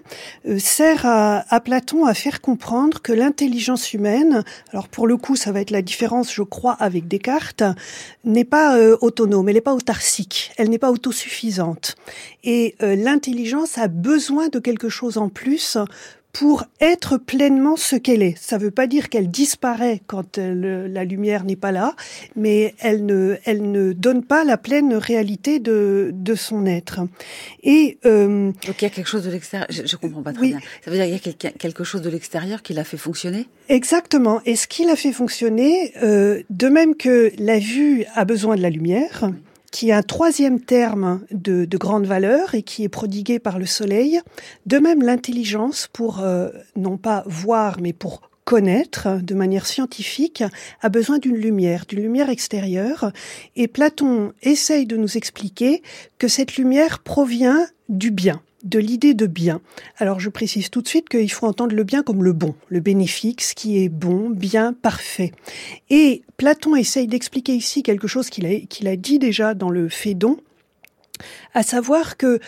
[0.57, 5.51] sert à, à, Platon à faire comprendre que l'intelligence humaine, alors pour le coup ça
[5.51, 7.63] va être la différence je crois avec Descartes,
[8.23, 11.95] n'est pas autonome, elle n'est pas autarcique, elle n'est pas autosuffisante.
[12.43, 15.77] Et l'intelligence a besoin de quelque chose en plus
[16.35, 18.37] pour être pleinement ce qu'elle est.
[18.37, 21.95] Ça ne veut pas dire qu'elle disparaît quand la lumière n'est pas là,
[22.35, 26.99] mais elle ne, elle ne donne pas la pleine réalité de, de son être.
[27.63, 29.65] Et euh, donc il y a quelque chose de l'extérieur.
[29.69, 30.59] Je, je, comprends pas très bien.
[30.83, 33.47] Ça veut dire qu'il y a quelque chose de l'extérieur qui l'a fait fonctionner?
[33.69, 34.41] Exactement.
[34.45, 38.61] Et ce qui l'a fait fonctionner, euh, de même que la vue a besoin de
[38.61, 39.31] la lumière
[39.75, 43.65] qui est un troisième terme de, de, grande valeur et qui est prodigué par le
[43.65, 44.21] soleil.
[44.65, 50.45] De même, l'intelligence, pour euh, non pas voir, mais pour connaître de manière scientifique,
[50.81, 53.11] a besoin d'une lumière, d'une lumière extérieure.
[53.57, 55.83] Et Platon essaye de nous expliquer
[56.19, 59.61] que cette lumière provient du bien de l'idée de bien.
[59.97, 62.81] Alors je précise tout de suite qu'il faut entendre le bien comme le bon, le
[62.81, 65.31] bénéfique, ce qui est bon, bien, parfait.
[65.89, 69.87] Et Platon essaye d'expliquer ici quelque chose qu'il a, qu'il a dit déjà dans le
[69.87, 70.37] Phédon,
[71.53, 72.39] à savoir que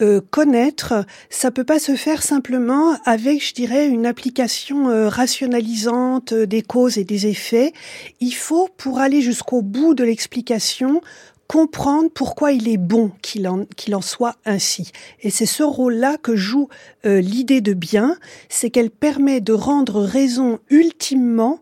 [0.00, 6.34] euh, connaître, ça peut pas se faire simplement avec, je dirais, une application euh, rationalisante
[6.34, 7.72] des causes et des effets.
[8.20, 11.00] Il faut, pour aller jusqu'au bout de l'explication,
[11.48, 14.92] comprendre pourquoi il est bon qu'il en, qu'il en soit ainsi.
[15.20, 16.68] Et c'est ce rôle-là que joue
[17.06, 18.16] euh, l'idée de bien,
[18.48, 21.60] c'est qu'elle permet de rendre raison ultimement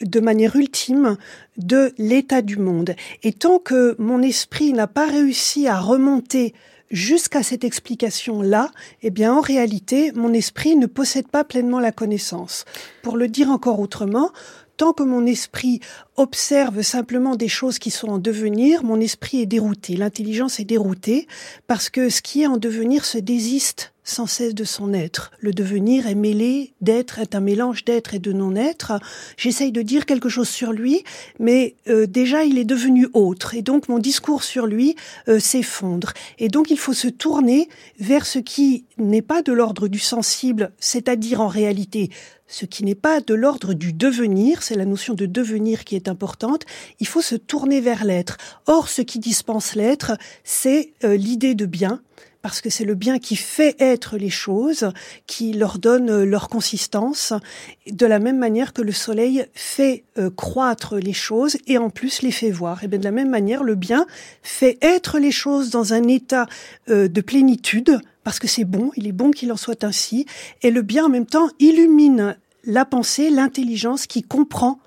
[0.00, 1.16] de manière ultime
[1.56, 2.94] de l'état du monde.
[3.22, 6.54] Et tant que mon esprit n'a pas réussi à remonter
[6.92, 8.70] jusqu'à cette explication-là,
[9.02, 12.64] eh bien, en réalité, mon esprit ne possède pas pleinement la connaissance.
[13.02, 14.30] Pour le dire encore autrement,
[14.82, 15.78] tant que mon esprit
[16.16, 21.28] observe simplement des choses qui sont en devenir, mon esprit est dérouté, l'intelligence est déroutée,
[21.68, 25.30] parce que ce qui est en devenir se désiste sans cesse de son être.
[25.38, 28.94] Le devenir est mêlé d'être, est un mélange d'être et de non-être.
[29.36, 31.04] J'essaye de dire quelque chose sur lui,
[31.38, 34.96] mais euh, déjà il est devenu autre, et donc mon discours sur lui
[35.28, 36.12] euh, s'effondre.
[36.38, 40.72] Et donc il faut se tourner vers ce qui n'est pas de l'ordre du sensible,
[40.78, 42.10] c'est-à-dire en réalité
[42.52, 46.06] ce qui n'est pas de l'ordre du devenir, c'est la notion de devenir qui est
[46.06, 46.64] importante,
[47.00, 48.36] il faut se tourner vers l'être.
[48.66, 50.12] Or, ce qui dispense l'être,
[50.44, 52.02] c'est euh, l'idée de bien,
[52.42, 54.92] parce que c'est le bien qui fait être les choses,
[55.26, 57.32] qui leur donne euh, leur consistance,
[57.90, 62.22] de la même manière que le soleil fait euh, croître les choses et en plus
[62.22, 62.82] les fait voir.
[62.82, 64.06] Et bien de la même manière, le bien
[64.42, 66.46] fait être les choses dans un état
[66.88, 70.26] de plénitude, parce que c'est bon, il est bon qu'il en soit ainsi,
[70.62, 74.78] et le bien en même temps illumine la pensée, l'intelligence qui comprend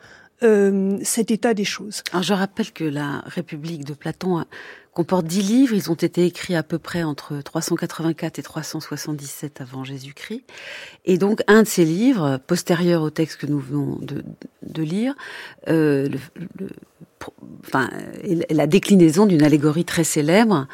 [0.41, 2.04] cet état des choses.
[2.12, 4.46] Alors je rappelle que la République de Platon
[4.95, 5.75] comporte dix livres.
[5.75, 10.43] Ils ont été écrits à peu près entre 384 et 377 avant Jésus-Christ.
[11.03, 14.23] Et donc, un de ces livres, postérieur au texte que nous venons de,
[14.63, 15.13] de lire,
[15.67, 16.19] euh, le,
[16.60, 16.69] le,
[17.65, 17.89] enfin,
[18.49, 20.67] la déclinaison d'une allégorie très célèbre.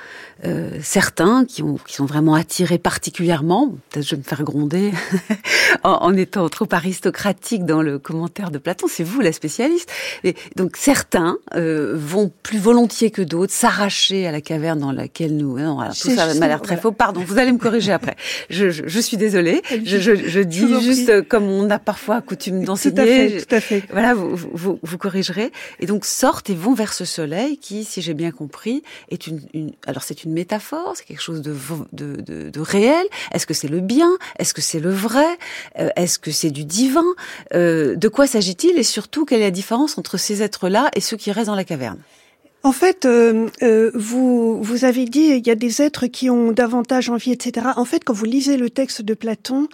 [0.43, 4.91] Euh, certains qui, ont, qui sont vraiment attirés particulièrement, peut-être je vais me faire gronder
[5.84, 9.91] en, en, étant trop aristocratique dans le commentaire de Platon, c'est vous la spécialiste.
[10.23, 15.38] Et donc certains euh, vont plus volontiers que d'autres s'arracher à la caverne dans laquelle
[15.38, 15.60] nous...
[15.60, 16.91] Non, alors, tout ça m'a l'air très faux.
[16.91, 18.15] Pardon, vous allez me corriger après.
[18.49, 19.62] Je, je, je suis désolée.
[19.86, 23.38] Je, je, dis juste comme on a parfois coutume d'enseigner.
[23.41, 23.84] Tout à fait.
[23.91, 25.51] Voilà, vous, vous, vous corrigerez.
[25.80, 26.04] Et donc
[26.50, 29.41] et vont vers ce soleil qui, si j'ai bien compris, est une,
[29.86, 31.56] alors c'est une métaphore, c'est quelque chose de,
[31.94, 33.06] de, de, de réel.
[33.34, 34.12] Est-ce que c'est le bien?
[34.39, 35.38] Est-ce que c'est le vrai?
[35.80, 37.06] Euh, Est-ce que c'est du divin?
[37.54, 38.78] Euh, De quoi s'agit-il?
[38.78, 41.63] Et surtout, quelle est la différence entre ces êtres-là et ceux qui restent dans la
[41.65, 42.00] caverne?
[42.63, 46.52] En fait, euh, euh, vous, vous avez dit il y a des êtres qui ont
[46.52, 47.67] davantage envie, etc.
[47.76, 49.67] En fait, quand vous lisez le texte de Platon,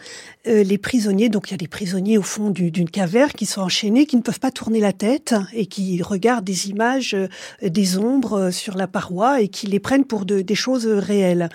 [0.47, 3.62] euh, les prisonniers, donc il y a des prisonniers au fond d'une caverne qui sont
[3.62, 7.28] enchaînés, qui ne peuvent pas tourner la tête et qui regardent des images, euh,
[7.62, 11.50] des ombres euh, sur la paroi et qui les prennent pour de, des choses réelles.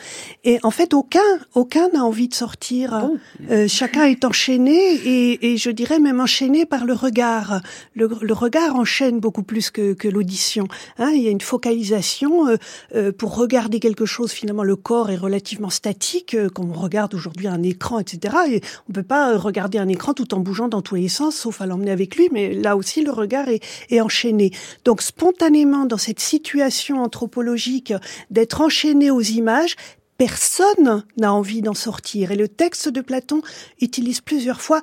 [0.45, 1.21] Et en fait, aucun,
[1.55, 3.01] aucun n'a envie de sortir.
[3.01, 3.18] Bon?
[3.68, 7.61] chacun est enchaîné et, et, je dirais même enchaîné par le regard.
[7.95, 10.68] Le, le regard enchaîne beaucoup plus que, que l'audition.
[10.99, 12.57] Hein il y a une focalisation euh,
[12.95, 14.33] euh, pour regarder quelque chose.
[14.33, 18.37] Finalement, le corps est relativement statique, euh, comme on regarde aujourd'hui un écran, etc.
[18.51, 21.61] Et on peut pas regarder un écran tout en bougeant dans tous les sens, sauf
[21.61, 22.29] à l'emmener avec lui.
[22.33, 24.51] Mais là aussi, le regard est enchaîné.
[24.85, 27.95] Donc, spontanément, dans cette situation anthropologique
[28.31, 29.77] d'être enchaîné aux images,
[30.19, 32.31] personne n'a envie d'en sortir.
[32.31, 33.43] Et le texte de Platon
[33.81, 34.81] utilise plusieurs fois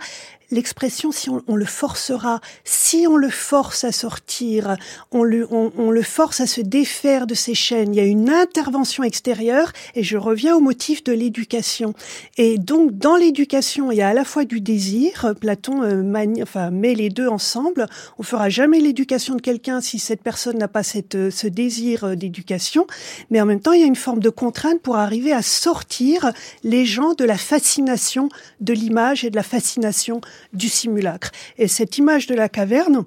[0.52, 4.78] l'expression si on, on, le forcera, si on le force à sortir,
[5.12, 8.06] on le, on, on, le force à se défaire de ses chaînes, il y a
[8.06, 11.94] une intervention extérieure et je reviens au motif de l'éducation.
[12.38, 16.44] Et donc dans l'éducation, il y a à la fois du désir, Platon euh, manie,
[16.44, 20.68] enfin, met les deux ensemble, on fera jamais l'éducation de quelqu'un si cette personne n'a
[20.68, 22.88] pas cette, euh, ce désir euh, d'éducation,
[23.30, 26.32] mais en même temps il y a une forme de contrainte pour arriver à sortir
[26.64, 30.22] les gens de la fascination de l'image et de la fascination
[30.54, 31.32] du simulacre.
[31.58, 33.06] Et cette image de la caverne,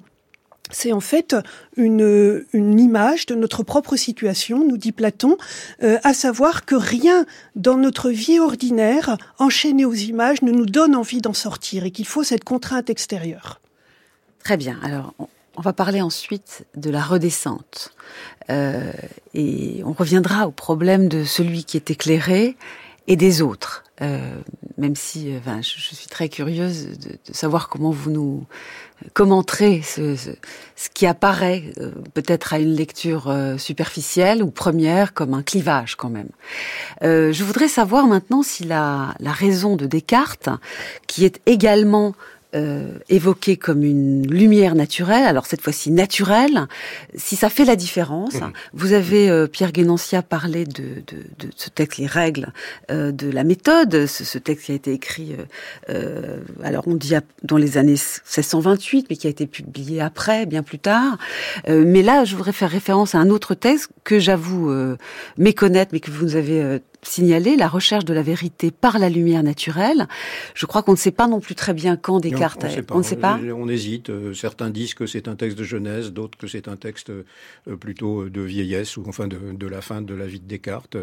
[0.70, 1.36] c'est en fait
[1.76, 5.36] une, une, image de notre propre situation, nous dit Platon,
[5.82, 10.96] euh, à savoir que rien dans notre vie ordinaire, enchaîné aux images, ne nous donne
[10.96, 13.60] envie d'en sortir et qu'il faut cette contrainte extérieure.
[14.42, 14.78] Très bien.
[14.82, 15.14] Alors,
[15.56, 17.94] on va parler ensuite de la redescente.
[18.50, 18.92] Euh,
[19.34, 22.56] et on reviendra au problème de celui qui est éclairé
[23.06, 23.84] et des autres.
[24.00, 24.36] Euh,
[24.78, 28.46] même si euh, enfin, je, suis très curieuse de, savoir comment vous nous
[29.14, 30.16] commenterez ce,
[30.94, 36.10] qui apparaît euh, peut-être à une lecture euh, superficielle ou première comme un clivage quand
[36.10, 36.30] même.
[37.02, 40.48] Je voudrais savoir maintenant si la raison de Descartes,
[41.06, 42.14] qui est également
[42.54, 46.66] euh, évoqué comme une lumière naturelle, alors cette fois-ci naturelle,
[47.14, 48.34] si ça fait la différence.
[48.34, 48.52] Mmh.
[48.74, 52.52] Vous avez, euh, Pierre Guénancia, parlé de, de, de, ce texte, les règles
[52.90, 55.44] euh, de la méthode, ce, ce, texte qui a été écrit, euh,
[55.90, 60.62] euh, alors on dit dans les années 1628, mais qui a été publié après, bien
[60.62, 61.18] plus tard.
[61.68, 64.72] Euh, mais là, je voudrais faire référence à un autre texte que j'avoue
[65.38, 70.06] méconnaître, mais que vous avez signaler la recherche de la vérité par la lumière naturelle.
[70.54, 72.64] Je crois qu'on ne sait pas non plus très bien quand Descartes.
[72.64, 73.38] Non, on, on, ne sait pas.
[73.54, 74.10] On, hésite.
[74.10, 77.24] Euh, certains disent que c'est un texte de jeunesse, d'autres que c'est un texte euh,
[77.78, 80.96] plutôt de vieillesse ou enfin de, de, la fin de la vie de Descartes.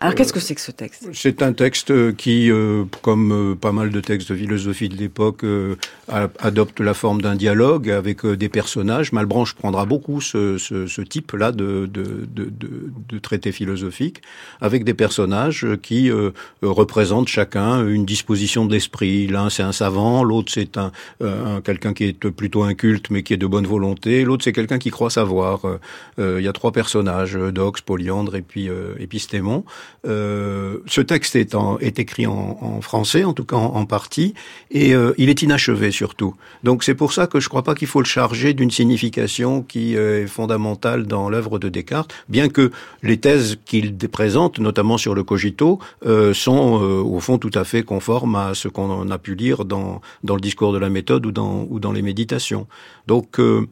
[0.00, 1.08] Alors qu'est-ce que c'est que ce texte?
[1.12, 5.44] C'est un texte qui, euh, comme pas mal de textes de philosophie de l'époque,
[6.08, 9.12] adopte la forme d'un dialogue avec des personnages.
[9.12, 12.50] Malbranche prendra beaucoup ce, ce, ce type-là de, de, de,
[13.08, 14.22] de, traité philosophique
[14.60, 16.30] avec des personnages qui euh,
[16.62, 19.26] représentent chacun une disposition de l'esprit.
[19.26, 23.22] L'un c'est un savant, l'autre c'est un, euh, un quelqu'un qui est plutôt inculte mais
[23.22, 25.62] qui est de bonne volonté, l'autre c'est quelqu'un qui croit savoir.
[26.18, 29.64] Euh, il y a trois personnages, Dox, Polyandre et puis Épistémon.
[30.04, 34.34] Ce texte est, en, est écrit en, en, français, en tout cas en, en partie,
[34.70, 36.34] et il est inachevé surtout.
[36.64, 39.62] Donc c'est pour ça que je ne crois pas qu'il faut le charger d'une signification
[39.62, 42.70] qui est fondamentale dans l'œuvre de Descartes, bien que
[43.02, 47.64] les thèses qu'il présente, notamment sur le cogito euh, sont euh, au fond tout à
[47.64, 51.26] fait conformes à ce qu'on a pu lire dans, dans le discours de la méthode
[51.26, 52.66] ou dans, ou dans les méditations.
[53.10, 53.66] Donc euh,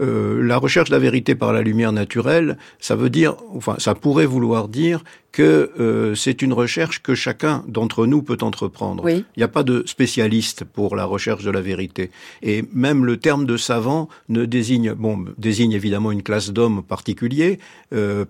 [0.00, 3.94] euh, la recherche de la vérité par la lumière naturelle, ça veut dire, enfin, ça
[3.94, 9.06] pourrait vouloir dire que euh, c'est une recherche que chacun d'entre nous peut entreprendre.
[9.10, 12.10] Il n'y a pas de spécialiste pour la recherche de la vérité.
[12.42, 17.58] Et même le terme de savant ne désigne, bon, désigne évidemment une classe d'hommes particuliers,
[17.92, 18.24] euh,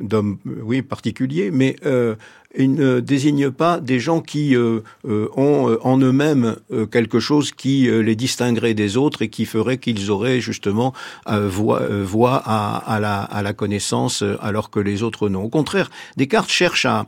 [0.00, 1.74] d'hommes, oui, particuliers, mais
[2.56, 6.56] il ne désigne pas des gens qui euh, euh, ont euh, en eux-mêmes
[6.90, 10.92] quelque chose qui les distinguerait des autres et qui ferait qu'ils auraient justement
[11.26, 15.42] voix, à, la, à la connaissance alors que les autres non.
[15.44, 17.06] Au contraire, Descartes cherche à,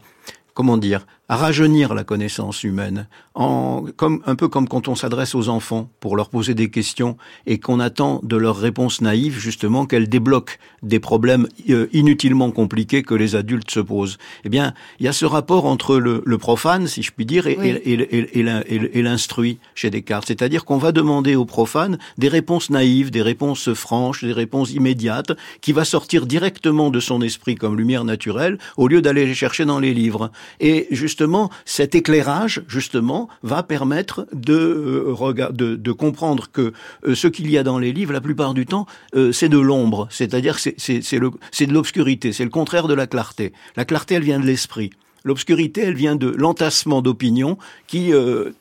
[0.54, 5.34] comment dire, à rajeunir la connaissance humaine, en, comme, un peu comme quand on s'adresse
[5.34, 9.84] aux enfants pour leur poser des questions et qu'on attend de leurs réponses naïves justement
[9.84, 14.16] qu'elles débloquent des problèmes euh, inutilement compliqués que les adultes se posent.
[14.44, 17.46] Eh bien, il y a ce rapport entre le, le profane, si je puis dire,
[17.46, 20.28] et, et, et, l'instruit chez Descartes.
[20.28, 25.32] C'est-à-dire qu'on va demander au profane des réponses naïves, des réponses franches, des réponses immédiates,
[25.60, 29.66] qui va sortir directement de son esprit comme lumière naturelle, au lieu d'aller les chercher
[29.66, 30.30] dans les livres.
[30.58, 36.72] Et justement, justement, cet éclairage, justement, va permettre de, euh, de, de comprendre que
[37.08, 39.58] euh, ce qu'il y a dans les livres, la plupart du temps, euh, c'est de
[39.58, 40.06] l'ombre.
[40.12, 42.32] C'est-à-dire c'est, de l'obscurité.
[42.32, 43.52] C'est le contraire de la clarté.
[43.74, 44.90] La clarté, elle vient de l'esprit.
[45.24, 48.12] L'obscurité, elle vient de l'entassement d'opinions qui,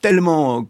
[0.02, 0.67] tellement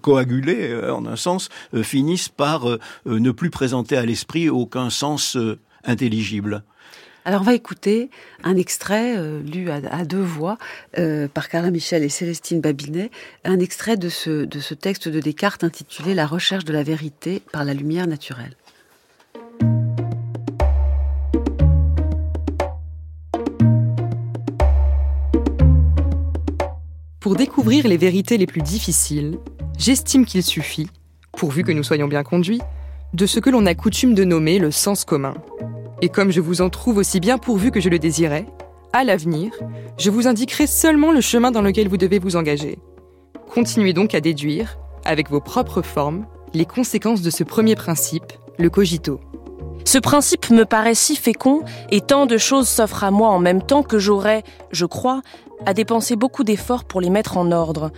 [0.00, 1.50] coagulées, en un sens,
[1.82, 2.66] finissent par
[3.04, 5.36] ne plus présenter à l'esprit aucun sens
[5.84, 6.64] intelligible.
[7.26, 8.08] Alors on va écouter
[8.44, 10.58] un extrait euh, lu à, deux voix
[10.96, 13.10] euh, par Carla Michel et Célestine Babinet,
[13.42, 17.42] un extrait de ce, de ce texte de Descartes intitulé La recherche de la vérité
[17.50, 18.54] par la lumière naturelle.
[27.18, 29.40] Pour découvrir les vérités les plus difficiles,
[29.76, 30.88] j'estime qu'il suffit,
[31.36, 32.62] pourvu que nous soyons bien conduits,
[33.14, 35.34] de ce que l'on a coutume de nommer le sens commun.
[36.02, 38.46] Et comme je vous en trouve aussi bien pourvu que je le désirais,
[38.92, 39.52] à l'avenir,
[39.98, 42.78] je vous indiquerai seulement le chemin dans lequel vous devez vous engager.
[43.52, 48.68] Continuez donc à déduire, avec vos propres formes, les conséquences de ce premier principe, le
[48.68, 49.20] cogito.
[49.84, 53.62] Ce principe me paraît si fécond et tant de choses s'offrent à moi en même
[53.62, 55.22] temps que j'aurais, je crois,
[55.64, 57.90] à dépenser beaucoup d'efforts pour les mettre en ordre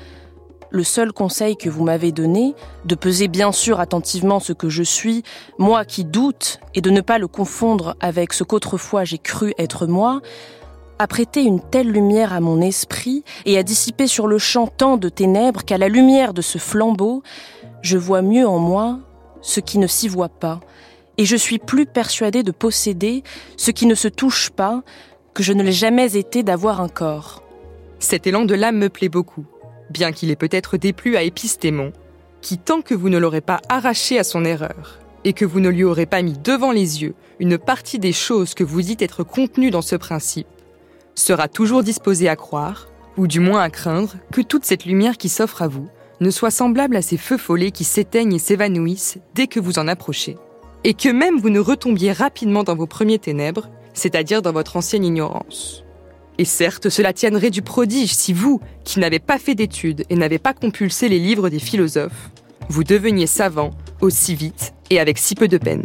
[0.70, 2.54] le seul conseil que vous m'avez donné,
[2.84, 5.22] de peser bien sûr attentivement ce que je suis,
[5.58, 9.86] moi qui doute, et de ne pas le confondre avec ce qu'autrefois j'ai cru être
[9.86, 10.20] moi,
[10.98, 14.96] a prêté une telle lumière à mon esprit et a dissipé sur le champ tant
[14.96, 17.22] de ténèbres qu'à la lumière de ce flambeau,
[17.82, 18.98] je vois mieux en moi
[19.40, 20.60] ce qui ne s'y voit pas,
[21.16, 23.22] et je suis plus persuadée de posséder
[23.56, 24.82] ce qui ne se touche pas
[25.34, 27.42] que je ne l'ai jamais été d'avoir un corps.
[28.00, 29.46] Cet élan de l'âme me plaît beaucoup
[29.90, 31.92] bien qu'il ait peut-être déplu à Épistémon,
[32.40, 35.68] qui tant que vous ne l'aurez pas arraché à son erreur, et que vous ne
[35.68, 39.24] lui aurez pas mis devant les yeux une partie des choses que vous dites être
[39.24, 40.46] contenues dans ce principe,
[41.14, 45.28] sera toujours disposé à croire, ou du moins à craindre, que toute cette lumière qui
[45.28, 45.88] s'offre à vous
[46.20, 49.88] ne soit semblable à ces feux follets qui s'éteignent et s'évanouissent dès que vous en
[49.88, 50.36] approchez,
[50.84, 55.04] et que même vous ne retombiez rapidement dans vos premiers ténèbres, c'est-à-dire dans votre ancienne
[55.04, 55.84] ignorance.
[56.40, 60.38] Et certes, cela tiendrait du prodige si vous, qui n'avez pas fait d'études et n'avez
[60.38, 62.30] pas compulsé les livres des philosophes,
[62.68, 65.84] vous deveniez savant aussi vite et avec si peu de peine.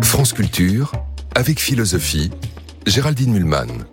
[0.00, 0.92] France Culture,
[1.34, 2.30] avec philosophie,
[2.86, 3.84] Géraldine Mulman.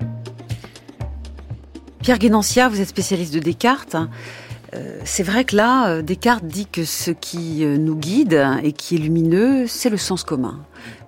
[2.03, 3.95] Pierre Guénancia, vous êtes spécialiste de Descartes.
[4.75, 8.73] Euh, c'est vrai que là, euh, Descartes dit que ce qui euh, nous guide et
[8.73, 10.59] qui est lumineux, c'est le sens commun.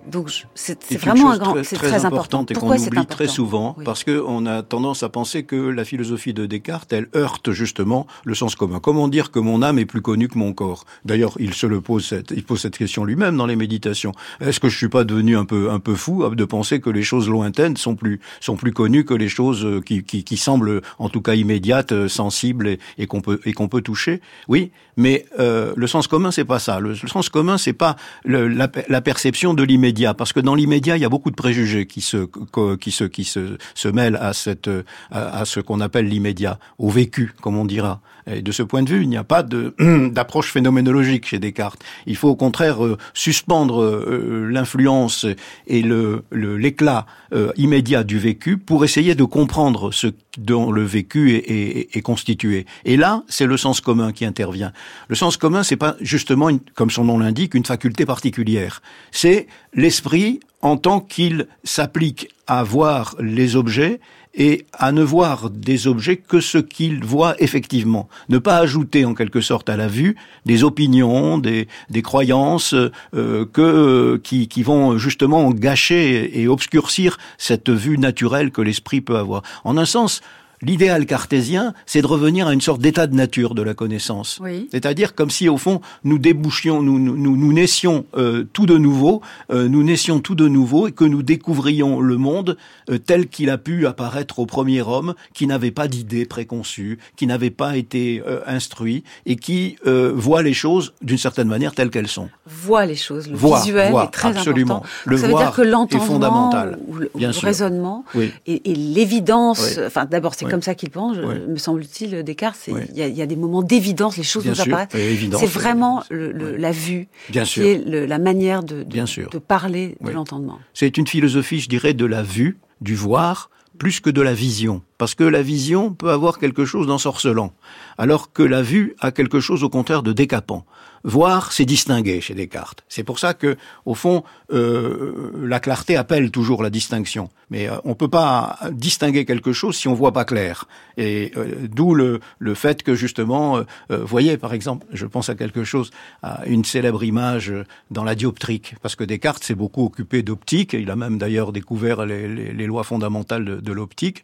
[0.06, 2.46] Donc c'est vraiment un grand, c'est très, important.
[2.48, 6.32] et qu'on oublie très souvent parce que on a tendance à penser que la philosophie
[6.32, 8.80] de Descartes, elle heurte justement le sens commun.
[8.80, 10.84] Comment dire que mon âme est plus connue que mon corps?
[11.04, 14.12] D'ailleurs, il se le pose cette, il pose cette question lui-même dans les méditations.
[14.40, 17.02] Est-ce que je suis pas devenu un peu un peu fou de penser que les
[17.02, 20.80] choses lointaines sont plus sont plus connues que les choses euh, qui, qui, qui semblent
[20.98, 24.20] en tout cas immédiates, euh, sensibles et, et qu'on peut et qu'on peut toucher?
[24.48, 26.78] Oui, mais euh, le sens commun c'est pas ça.
[26.78, 28.68] Le, sens commun c'est pas la,
[29.00, 32.28] perception de l'immédiat parce que dans l'immédiat, il y a beaucoup de préjugés qui se
[32.76, 34.70] qui se qui se, mêlent à cette
[35.10, 38.00] à, ce qu'on appelle l'immédiat, au vécu, comme on dira.
[38.26, 39.42] Et de ce point de vue, il n'y a pas
[40.12, 41.82] d'approche phénoménologique chez Descartes.
[42.06, 45.26] Il faut au contraire euh, suspendre euh, l'influence
[45.66, 51.32] et le l'éclat euh, immédiat du vécu pour essayer de comprendre ce dont le vécu
[51.32, 52.66] est, est, est constitué.
[52.84, 54.72] Et là, c'est le sens commun qui intervient.
[55.08, 58.82] Le sens commun, c'est pas justement, comme son nom l'indique, une faculté particulière.
[59.10, 64.00] C'est l'esprit en tant qu'il s'applique à voir les objets
[64.34, 68.08] et à ne voir des objets que ce qu'il voit effectivement.
[68.28, 70.16] Ne pas ajouter en quelque sorte à la vue
[70.46, 72.74] des opinions, des, des croyances
[73.14, 79.16] euh, que, qui, qui vont justement gâcher et obscurcir cette vue naturelle que l'esprit peut
[79.16, 79.42] avoir.
[79.64, 80.20] En un sens,
[80.62, 84.42] L'idéal cartésien, c'est de revenir à une sorte d'état de nature de la connaissance.
[84.70, 89.22] C'est-à-dire comme si, au fond, nous débouchions, nous, nous, nous naissions euh, tout de nouveau,
[89.50, 92.58] euh, nous naissions tout de nouveau et que nous découvrions le monde
[92.90, 97.26] euh, tel qu'il a pu apparaître au premier homme, qui n'avait pas d'idées préconçues, qui
[97.26, 102.28] n'avait pas été instruit et qui voit les choses d'une certaine manière telles qu'elles sont.
[102.46, 104.76] Voit les choses, le visuel est très absolument.
[104.76, 104.90] important.
[105.06, 107.10] Le ça veut dire que l'entendement, fondamental, ou le,
[107.42, 108.04] raisonnement
[108.46, 109.78] et, l'évidence.
[109.86, 112.68] Enfin, d'abord, c'est comme ça qu'il pense, me semble-t-il, Descartes.
[112.68, 114.88] Il y, a des moments d'évidence, les choses nous apparaissent.
[114.92, 120.58] C'est vraiment la vue Bien qui est la manière de, de, parler de l'entendement.
[120.74, 124.82] C'est une philosophie, je dirais, de la vue, du voir, plus que de la vision.
[125.00, 127.54] Parce que la vision peut avoir quelque chose d'ensorcelant,
[127.96, 130.66] alors que la vue a quelque chose au contraire de décapant.
[131.04, 132.84] Voir, c'est distinguer chez Descartes.
[132.86, 134.22] C'est pour ça que, au fond,
[134.52, 137.30] euh, la clarté appelle toujours la distinction.
[137.48, 140.66] Mais euh, on peut pas distinguer quelque chose si on voit pas clair.
[140.98, 145.34] Et euh, d'où le, le fait que justement, euh, voyez par exemple, je pense à
[145.34, 145.90] quelque chose,
[146.22, 147.52] à une célèbre image
[147.90, 150.74] dans la dioptrique, parce que Descartes s'est beaucoup occupé d'optique.
[150.74, 154.22] Il a même d'ailleurs découvert les, les, les, lois fondamentales de, de l'optique.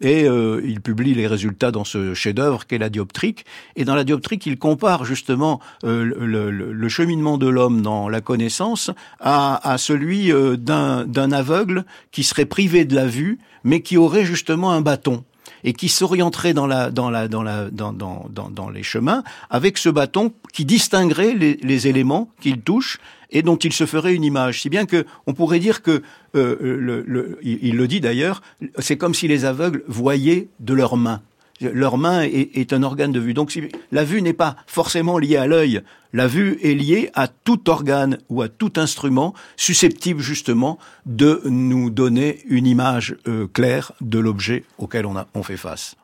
[0.00, 3.44] Et il publie les résultats dans ce chef-d'œuvre qu'est la dioptrique.
[3.76, 8.90] Et dans la dioptrique, il compare justement euh, le, cheminement de l'homme dans la connaissance
[9.20, 14.72] à, celui euh, d'un aveugle qui serait privé de la vue, mais qui aurait justement
[14.72, 15.24] un bâton
[15.64, 19.78] et qui s'orienterait dans la dans la dans la dans dans dans, les chemins avec
[19.78, 22.98] ce bâton qui distinguerait les, les éléments qu'il touche
[23.30, 24.62] et dont il se ferait une image.
[24.62, 26.02] Si bien que on pourrait dire que
[26.34, 28.42] euh, le, le, il le dit d'ailleurs,
[28.78, 31.22] c'est comme si les aveugles voyaient de leurs mains
[31.60, 33.34] leur main est, un organe de vue.
[33.34, 33.58] Donc
[33.92, 35.82] la vue n'est pas forcément liée à l'œil,
[36.12, 41.90] la vue est liée à tout organe ou à tout instrument susceptible justement de nous
[41.90, 45.96] donner une image euh, claire de l'objet auquel on, a, on fait face.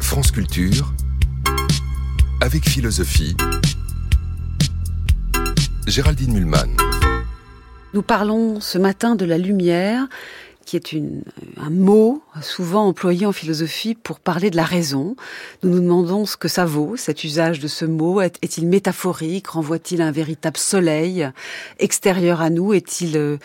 [0.00, 0.92] France Culture,
[2.40, 3.36] avec philosophie,
[5.86, 6.76] Géraldine Mulman.
[7.94, 10.06] Nous parlons ce matin de la lumière
[10.68, 11.22] qui est une,
[11.56, 15.16] un mot souvent employé en philosophie pour parler de la raison.
[15.62, 18.20] Nous nous demandons ce que ça vaut, cet usage de ce mot.
[18.20, 19.46] Est-il métaphorique?
[19.46, 21.26] Renvoie-t-il un véritable soleil
[21.78, 22.74] extérieur à nous?
[22.74, 23.38] Est-il euh,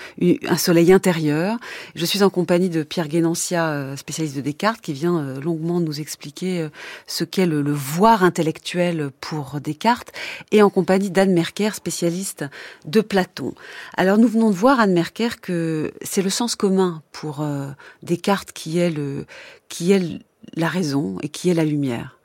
[0.50, 1.60] un soleil intérieur?
[1.96, 5.80] Je suis en compagnie de Pierre Guénancia, euh, spécialiste de Descartes, qui vient euh, longuement
[5.80, 6.68] nous expliquer
[7.08, 10.12] ce qu'est le, le voir intellectuel pour Descartes,
[10.52, 12.44] et en compagnie d'Anne Merker, spécialiste
[12.84, 13.54] de Platon.
[13.96, 17.68] Alors nous venons de voir, Anne Merker, que c'est le sens commun pour euh,
[18.02, 19.26] Descartes qui est le
[19.70, 20.20] qui est
[20.56, 22.18] la raison et qui est la lumière.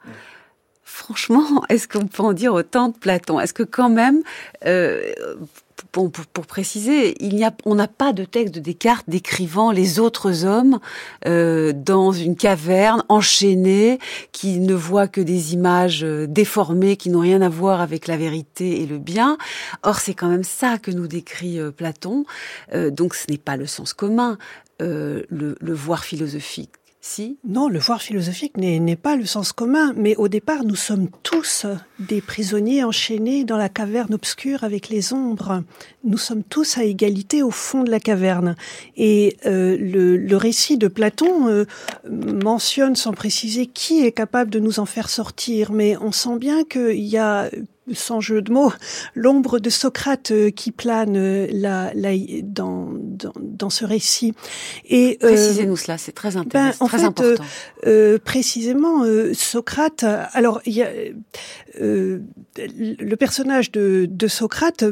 [0.83, 3.39] Franchement, est-ce qu'on peut en dire autant de Platon?
[3.39, 4.23] Est-ce que quand même,
[4.67, 5.13] euh,
[5.93, 10.01] pour, pour, préciser, il n'y a, on n'a pas de texte de Descartes décrivant les
[10.01, 10.81] autres hommes
[11.27, 13.99] euh, dans une caverne enchaînée,
[14.33, 18.17] qui ne voient que des images euh, déformées, qui n'ont rien à voir avec la
[18.17, 19.39] vérité et le bien.
[19.83, 22.25] Or, c'est quand même ça que nous décrit euh, Platon.
[22.75, 24.37] Euh, donc, ce n'est pas le sens commun.
[24.81, 26.71] Euh, le, le, voir philosophique.
[27.01, 27.39] Si?
[27.45, 31.67] Non, le voir philosophique n'est pas le sens commun, mais au départ, nous sommes tous
[31.99, 35.65] des prisonniers enchaînés dans la caverne obscure avec les ombres.
[36.05, 38.55] Nous sommes tous à égalité au fond de la caverne.
[38.97, 41.65] Et euh, le, le, récit de Platon euh,
[42.09, 46.63] mentionne sans préciser qui est capable de nous en faire sortir, mais on sent bien
[46.63, 47.51] qu'il y a
[47.95, 48.73] sans jeu de mots,
[49.15, 52.11] l'ombre de Socrate euh, qui plane euh, la, la,
[52.43, 54.35] dans, dans, dans, ce récit.
[54.87, 57.45] Et euh, précisez-nous cela, c'est très, ben, en très fait, important.
[57.87, 60.05] Euh, précisément, Socrate.
[60.33, 60.89] Alors, il y a
[61.79, 64.85] le personnage de, de Socrate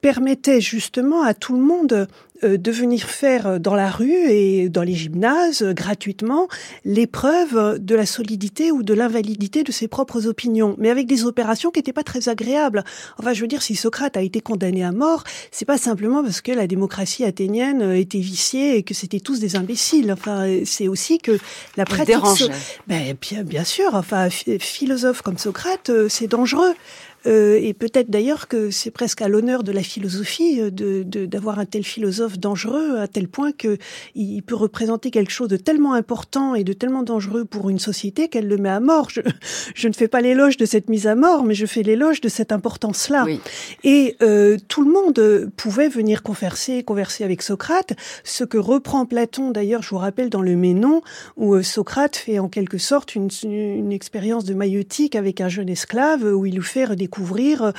[0.00, 2.06] permettait justement à tout le monde euh,
[2.42, 6.48] de venir faire dans la rue et dans les gymnases euh, gratuitement
[6.84, 11.70] l'épreuve de la solidité ou de l'invalidité de ses propres opinions, mais avec des opérations
[11.70, 12.84] qui n'étaient pas très agréables.
[13.18, 16.40] Enfin, je veux dire, si Socrate a été condamné à mort, c'est pas simplement parce
[16.40, 20.12] que la démocratie athénienne euh, était viciée et que c'était tous des imbéciles.
[20.12, 21.38] Enfin, c'est aussi que
[21.76, 22.48] la pratique, so...
[22.86, 23.94] ben, bien, bien sûr.
[23.94, 26.74] Enfin, philosophe comme Socrate, c'est dangereux.
[27.26, 31.58] Euh, et peut-être d'ailleurs que c'est presque à l'honneur de la philosophie euh, de d'avoir
[31.58, 33.78] un tel philosophe dangereux à tel point que
[34.14, 38.28] il peut représenter quelque chose de tellement important et de tellement dangereux pour une société
[38.28, 39.10] qu'elle le met à mort.
[39.10, 39.20] Je,
[39.74, 42.28] je ne fais pas l'éloge de cette mise à mort, mais je fais l'éloge de
[42.28, 43.26] cette importance-là.
[43.84, 49.50] Et euh, tout le monde pouvait venir converser, converser avec Socrate, ce que reprend Platon
[49.50, 51.02] d'ailleurs, je vous rappelle, dans le Ménon,
[51.36, 55.68] où euh, Socrate fait en quelque sorte une, une expérience de maïeutique avec un jeune
[55.68, 57.72] esclave, où il lui fait redécouvrir euh,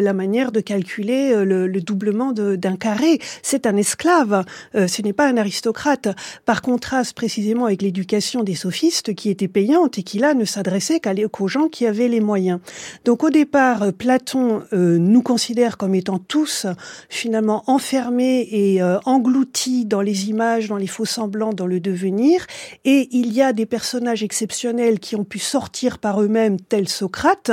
[0.00, 3.18] la manière de calculer euh, le, le doublement d'un carré.
[3.42, 6.08] C'est un esclave, ce n'est pas un aristocrate.
[6.44, 11.00] Par contraste précisément avec l'éducation des sophistes qui était payante et qui là ne s'adressait
[11.00, 12.60] qu'aux gens qui avaient les moyens.
[13.04, 16.66] Donc au départ, Platon nous considère comme étant tous
[17.08, 22.46] finalement enfermés et engloutis dans les images, dans les faux semblants, dans le devenir,
[22.84, 27.50] et il y a des personnages exceptionnels qui ont pu sortir par eux-mêmes, tels Socrate,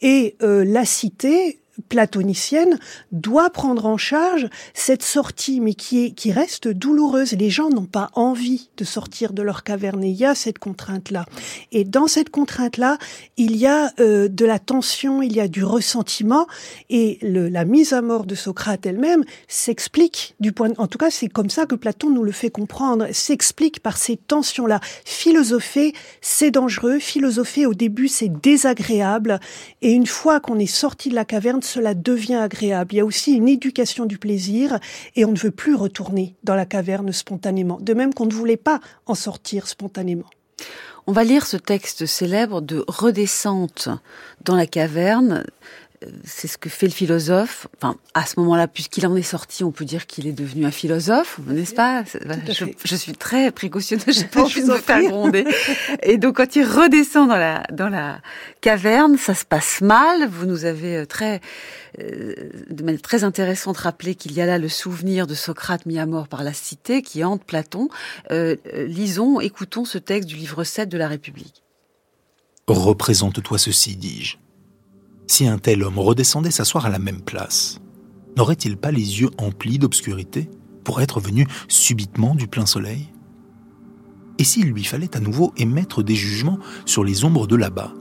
[0.00, 2.78] et euh, la cité platonicienne
[3.12, 7.32] doit prendre en charge cette sortie, mais qui est qui reste douloureuse.
[7.32, 10.02] Les gens n'ont pas envie de sortir de leur caverne.
[10.02, 11.26] Et il y a cette contrainte-là.
[11.72, 12.98] Et dans cette contrainte-là,
[13.36, 16.46] il y a euh, de la tension, il y a du ressentiment,
[16.90, 20.70] et le, la mise à mort de Socrate elle-même s'explique du point.
[20.78, 23.06] En tout cas, c'est comme ça que Platon nous le fait comprendre.
[23.12, 24.80] S'explique par ces tensions-là.
[25.04, 26.98] Philosopher, c'est dangereux.
[26.98, 29.40] Philosopher, au début, c'est désagréable.
[29.82, 32.94] Et une fois qu'on est sorti de la caverne, cela devient agréable.
[32.94, 34.78] Il y a aussi une éducation du plaisir
[35.14, 38.56] et on ne veut plus retourner dans la caverne spontanément, de même qu'on ne voulait
[38.56, 40.30] pas en sortir spontanément.
[41.08, 43.88] On va lire ce texte célèbre de redescente
[44.44, 45.44] dans la caverne
[46.24, 47.66] c'est ce que fait le philosophe.
[47.76, 50.70] Enfin, à ce moment-là, puisqu'il en est sorti, on peut dire qu'il est devenu un
[50.70, 52.04] philosophe, n'est-ce pas?
[52.84, 55.44] Je, suis très précautionneuse, j'ai pas envie de me faire gronder.
[56.02, 58.20] Et donc, quand il redescend dans la dans la
[58.60, 60.28] caverne, ça se passe mal.
[60.28, 61.40] Vous nous avez euh, très
[62.00, 62.34] euh,
[62.70, 66.06] de manière très intéressante rappelé qu'il y a là le souvenir de Socrate mis à
[66.06, 67.88] mort par la cité qui hante Platon.
[68.30, 71.62] Euh, lisons, écoutons ce texte du livre 7 de la République.
[72.66, 74.38] Représente-toi ceci, dis-je
[75.26, 77.80] si un tel homme redescendait s'asseoir à la même place,
[78.36, 80.48] n'aurait-il pas les yeux emplis d'obscurité
[80.84, 83.12] pour être venu subitement du plein soleil?
[84.38, 87.92] Et s'il lui fallait à nouveau émettre des jugements sur les ombres de là-bas,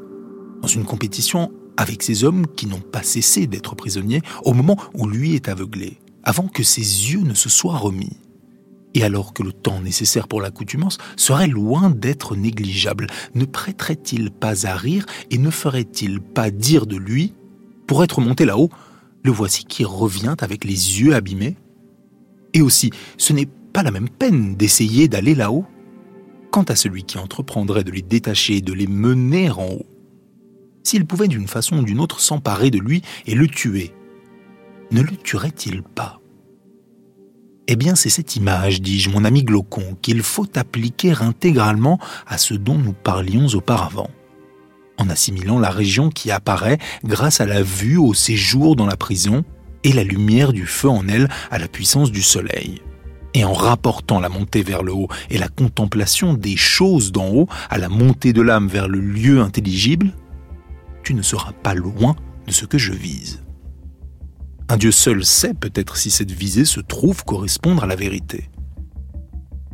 [0.62, 5.08] dans une compétition avec ces hommes qui n'ont pas cessé d'être prisonniers au moment où
[5.08, 8.18] lui est aveuglé, avant que ses yeux ne se soient remis?
[8.96, 14.66] Et alors que le temps nécessaire pour l'accoutumance serait loin d'être négligeable, ne prêterait-il pas
[14.66, 17.34] à rire et ne ferait-il pas dire de lui,
[17.88, 18.70] pour être monté là-haut,
[19.24, 21.58] le voici qui revient avec les yeux abîmés
[22.54, 25.66] Et aussi, ce n'est pas la même peine d'essayer d'aller là-haut.
[26.52, 29.86] Quant à celui qui entreprendrait de les détacher et de les mener en haut,
[30.84, 33.92] s'il pouvait d'une façon ou d'une autre s'emparer de lui et le tuer,
[34.92, 36.22] ne le tuerait-il pas?
[37.68, 42.54] Eh bien, c'est cette image, dis-je, mon ami Glaucon, qu'il faut appliquer intégralement à ce
[42.54, 44.10] dont nous parlions auparavant,
[44.98, 49.44] en assimilant la région qui apparaît grâce à la vue au séjour dans la prison
[49.84, 52.82] et la lumière du feu en elle à la puissance du soleil.
[53.34, 57.48] Et en rapportant la montée vers le haut et la contemplation des choses d'en haut
[57.70, 60.14] à la montée de l'âme vers le lieu intelligible,
[61.04, 62.16] tu ne seras pas loin
[62.48, 63.45] de ce que je vise.
[64.68, 68.50] Un Dieu seul sait peut-être si cette visée se trouve correspondre à la vérité.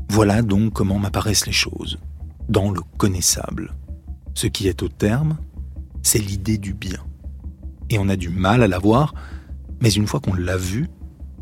[0.09, 1.97] Voilà donc comment m'apparaissent les choses,
[2.49, 3.73] dans le connaissable.
[4.33, 5.37] Ce qui est au terme,
[6.03, 6.99] c'est l'idée du bien.
[7.89, 9.13] Et on a du mal à la voir,
[9.79, 10.89] mais une fois qu'on l'a vue,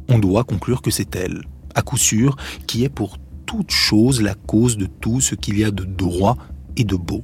[0.10, 1.42] on doit conclure que c'est elle,
[1.74, 2.36] à coup sûr,
[2.68, 6.38] qui est pour toute chose la cause de tout ce qu'il y a de droit
[6.78, 7.24] et de beau.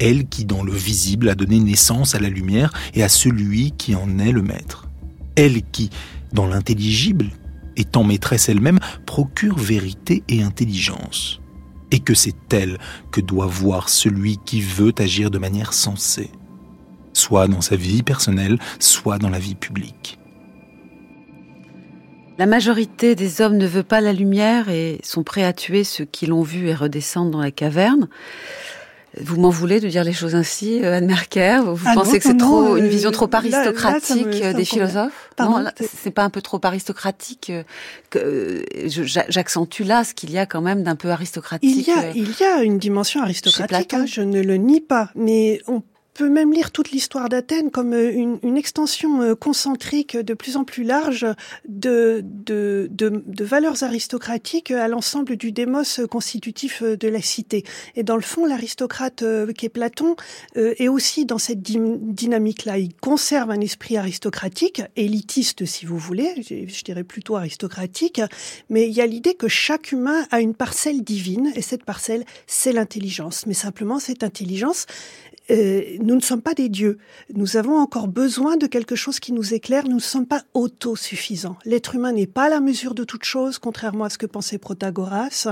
[0.00, 3.94] Elle qui, dans le visible, a donné naissance à la lumière et à celui qui
[3.94, 4.85] en est le maître
[5.36, 5.90] elle qui,
[6.32, 7.30] dans l'intelligible,
[7.76, 11.40] étant maîtresse elle-même, procure vérité et intelligence,
[11.90, 12.78] et que c'est elle
[13.12, 16.30] que doit voir celui qui veut agir de manière sensée,
[17.12, 20.18] soit dans sa vie personnelle, soit dans la vie publique.
[22.38, 26.04] La majorité des hommes ne veut pas la lumière et sont prêts à tuer ceux
[26.04, 28.08] qui l'ont vue et redescendent dans la caverne.
[29.20, 31.62] Vous m'en voulez de dire les choses ainsi, euh, Anne Merker?
[31.64, 35.30] Vous ah pensez que c'est trop une vision trop aristocratique euh, des philosophes?
[35.38, 37.62] Non, c'est pas un peu trop aristocratique euh,
[38.10, 41.70] que j'accentue là ce qu'il y a quand même d'un peu aristocratique.
[41.74, 43.94] Il y a, il y a une dimension aristocratique.
[43.94, 45.82] Hein, je ne le nie pas, mais on
[46.16, 50.56] peut même lire toute l'histoire d'Athènes comme euh, une, une, extension euh, concentrique de plus
[50.56, 51.26] en plus large
[51.68, 57.64] de, de, de, de valeurs aristocratiques à l'ensemble du démos constitutif de la cité.
[57.94, 59.24] Et dans le fond, l'aristocrate
[59.56, 60.16] qui est Platon
[60.54, 62.78] est aussi dans cette dynamique-là.
[62.78, 68.20] Il conserve un esprit aristocratique, élitiste si vous voulez, je dirais plutôt aristocratique,
[68.70, 72.24] mais il y a l'idée que chaque humain a une parcelle divine, et cette parcelle,
[72.46, 73.46] c'est l'intelligence.
[73.46, 74.86] Mais simplement, cette intelligence,
[75.50, 76.98] euh, nous ne sommes pas des dieux.
[77.34, 79.84] Nous avons encore besoin de quelque chose qui nous éclaire.
[79.84, 81.56] Nous ne sommes pas autosuffisants.
[81.64, 85.48] L'être humain n'est pas la mesure de toute chose, contrairement à ce que pensait Protagoras.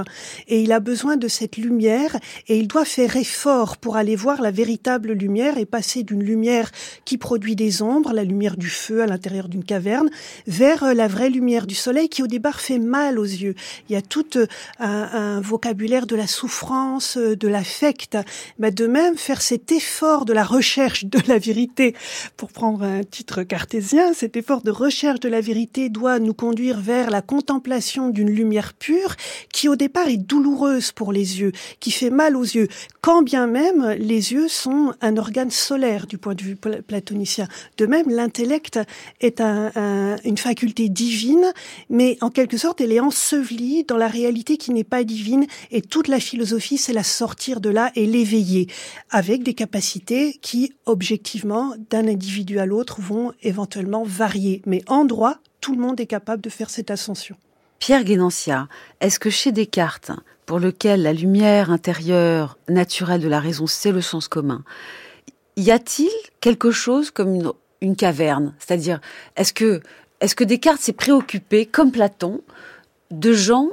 [0.49, 2.17] Et il a besoin de cette lumière
[2.49, 6.71] et il doit faire effort pour aller voir la véritable lumière et passer d'une lumière
[7.05, 10.11] qui produit des ombres, la lumière du feu à l'intérieur d'une caverne,
[10.47, 13.55] vers euh, la vraie lumière du soleil qui au départ fait mal aux yeux.
[13.89, 14.47] Il y a tout euh,
[14.81, 18.19] un, un vocabulaire de la souffrance, de l'affect.
[18.59, 21.95] Mais de même, faire cet effort effort de la recherche de la vérité,
[22.39, 26.81] pour prendre un titre cartésien, cet effort de recherche de la vérité doit nous conduire
[26.81, 29.15] vers la contemplation d'une lumière pure
[29.53, 32.69] qui au départ est douloureuse pour les yeux, qui fait mal aux yeux,
[33.03, 37.47] quand bien même les yeux sont un organe solaire du point de vue platonicien.
[37.77, 38.81] De même, l'intellect
[39.21, 41.53] est un, une faculté divine,
[41.91, 45.83] mais en quelque sorte, elle est ensevelie dans la réalité qui n'est pas divine, et
[45.83, 48.67] toute la philosophie, c'est la sortir de là et l'éveiller,
[49.11, 54.63] avec des capacités capacités qui, objectivement, d'un individu à l'autre, vont éventuellement varier.
[54.67, 57.35] Mais en droit, tout le monde est capable de faire cette ascension.
[57.81, 58.69] Pierre Guénancia,
[59.01, 60.13] est-ce que chez Descartes,
[60.47, 64.63] pour lequel la lumière intérieure naturelle de la raison, c'est le sens commun,
[65.57, 67.51] y a-t-il quelque chose comme une,
[67.81, 68.55] une caverne?
[68.61, 69.01] C'est-à-dire,
[69.35, 69.83] est-ce que,
[70.21, 72.43] est-ce que Descartes s'est préoccupé, comme Platon,
[73.11, 73.71] de gens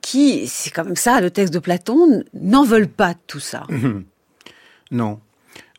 [0.00, 3.66] qui, c'est quand même ça, le texte de Platon, n'en veulent pas tout ça?
[4.90, 5.20] Non.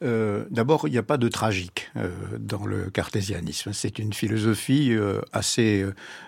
[0.02, 3.74] Euh, D'abord, il n'y a pas de tragique euh, dans le cartésianisme.
[3.74, 5.86] C'est une philosophie euh, assez,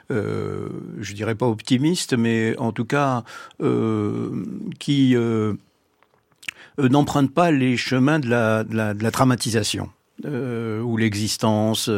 [0.09, 3.23] je dirais pas optimiste, mais en tout cas
[4.79, 5.15] qui
[6.77, 9.89] n'emprunte pas les chemins de la, de la, dramatisation.
[10.23, 11.89] Où l'existence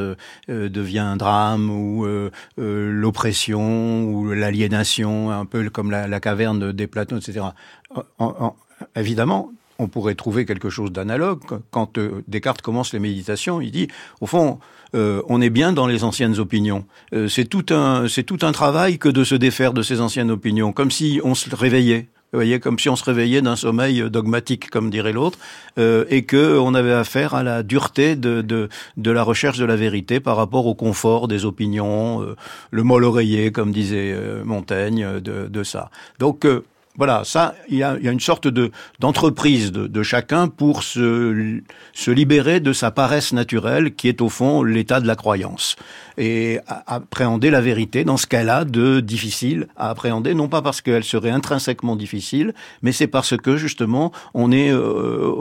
[0.48, 1.70] devient un drame,
[2.06, 7.48] euh, l'oppression, ou l'aliénation, un peu comme la, caverne des Platons, etc.
[7.90, 8.56] En, en,
[8.96, 11.42] évidemment, on pourrait trouver quelque chose d'analogue.
[11.72, 13.88] Quand euh, Descartes commence les méditations, il dit,
[14.22, 14.60] au fond,
[14.96, 16.86] euh, on est bien dans les anciennes opinions.
[17.14, 20.32] Euh, c'est tout un, c'est tout un travail que de se défaire de ces anciennes
[20.32, 22.08] opinions, comme si on se réveillait.
[22.34, 25.38] Vous voyez, comme si on se réveillait d'un sommeil dogmatique, comme dirait l'autre,
[25.78, 29.66] euh, et que on avait affaire à la dureté de, de, de, la recherche de
[29.66, 32.36] la vérité par rapport au confort des opinions, euh,
[32.72, 35.92] le molle oreiller, comme disait euh, Montaigne, de, de ça.
[36.18, 36.48] Donc
[36.96, 41.60] voilà, ça, il y a, une sorte de d'entreprise de, de, chacun pour se,
[41.94, 45.76] se libérer de sa paresse naturelle, qui est au fond l'état de la croyance,
[46.18, 50.82] et appréhender la vérité dans ce qu'elle a de difficile à appréhender, non pas parce
[50.82, 55.32] qu'elle serait intrinsèquement difficile, mais c'est parce que justement on est euh,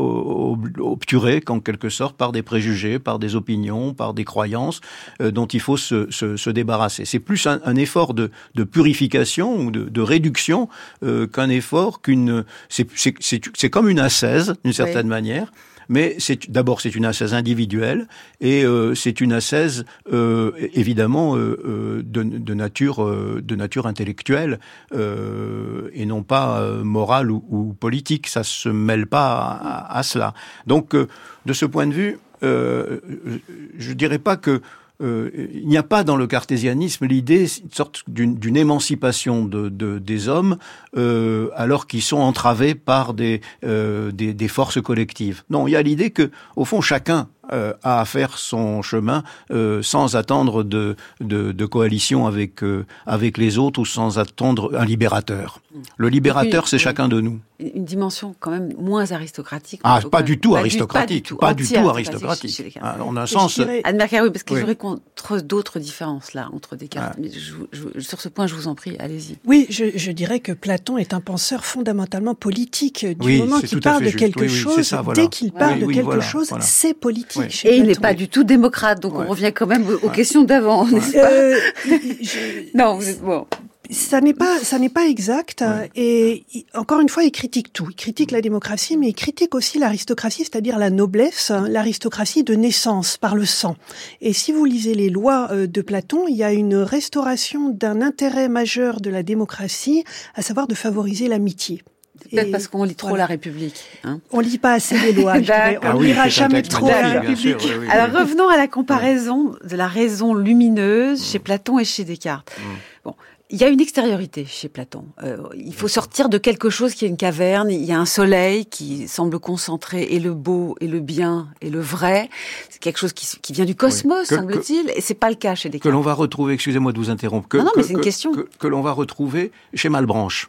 [0.78, 4.80] obturé, en quelque sorte, par des préjugés, par des opinions, par des croyances
[5.20, 7.04] euh, dont il faut se, se, se débarrasser.
[7.04, 10.68] C'est plus un, un, effort de, de purification ou de, de réduction
[11.02, 12.44] euh, un effort qu'une.
[12.68, 15.10] C'est comme une ascèse, d'une certaine oui.
[15.10, 15.52] manière.
[15.92, 18.08] Mais c'est d'abord c'est une ascèse individuelle
[18.40, 23.86] et euh, c'est une ascèse euh, évidemment euh, euh de, de, nature euh, de nature
[23.86, 24.58] intellectuelle
[24.94, 28.26] euh, et non pas morale ou, ou, politique.
[28.28, 30.32] Ça se mêle pas à, à cela.
[30.66, 34.62] Donc de ce point de vue, je dirais pas que
[35.02, 40.28] euh, il n'y a pas dans le cartésianisme l'idée sorte d'une émancipation de, de, des
[40.28, 40.58] hommes
[40.96, 45.42] euh, alors qu'ils sont entravés par des, euh, des, des, forces collectives.
[45.50, 49.82] Non, il y a l'idée que au fond chacun euh, à faire son chemin euh,
[49.82, 54.84] sans attendre de, de, de coalition avec, euh, avec les autres ou sans attendre un
[54.84, 55.60] libérateur.
[55.96, 57.40] Le libérateur, c'est chacun de nous.
[57.58, 59.80] Une dimension quand même moins aristocratique.
[59.82, 61.34] Ah, pas du tout aristocratique.
[61.36, 62.78] Pas du tout aristocratique.
[62.80, 63.58] Ah, on a un sens.
[63.58, 64.60] Anne oui, parce que oui.
[64.60, 67.14] j'aurais contre d'autres différences là entre Descartes.
[67.16, 67.20] Ah.
[67.20, 69.38] Mais je, je, sur ce point, je vous en prie, allez-y.
[69.46, 73.06] Oui, je, je, dirais que Platon est un penseur fondamentalement politique.
[73.18, 76.94] Du oui, moment qu'il parle de quelque chose, dès qu'il parle de quelque chose, c'est
[76.94, 77.31] politique.
[77.64, 79.24] Et il n'est pas du tout démocrate, donc ouais.
[79.26, 81.56] on revient quand même aux questions d'avant, n'est-ce pas euh,
[81.86, 82.76] je...
[82.76, 83.46] Non, bon.
[83.90, 85.90] Ça n'est pas ça n'est pas exact ouais.
[85.96, 87.88] et encore une fois il critique tout.
[87.90, 93.18] Il critique la démocratie mais il critique aussi l'aristocratie c'est-à-dire la noblesse l'aristocratie de naissance
[93.18, 93.76] par le sang.
[94.22, 98.00] Et si vous lisez les lois euh, de Platon il y a une restauration d'un
[98.00, 100.04] intérêt majeur de la démocratie
[100.34, 101.82] à savoir de favoriser l'amitié
[102.30, 103.82] Peut-être parce qu'on lit trop La République.
[104.04, 104.20] Hein.
[104.30, 105.34] On lit pas assez les lois.
[105.34, 107.68] on ne lira jamais trop La République.
[107.90, 112.52] Alors revenons à la comparaison de la raison lumineuse chez Platon et chez Descartes.
[112.58, 112.62] Mm.
[113.04, 113.14] Bon,
[113.52, 115.04] il y a une extériorité chez Platon.
[115.22, 117.70] Euh, il faut sortir de quelque chose qui est une caverne.
[117.70, 121.68] Il y a un soleil qui semble concentrer et le beau et le bien et
[121.68, 122.30] le vrai.
[122.70, 124.90] C'est quelque chose qui, qui, vient du cosmos, semble-t-il.
[124.96, 125.84] Et c'est pas le cas chez Descartes.
[125.84, 127.46] Que l'on va retrouver, excusez-moi de vous interrompre.
[127.46, 128.32] Que, non, non mais c'est une question.
[128.32, 130.48] Que, que l'on va retrouver chez Malbranche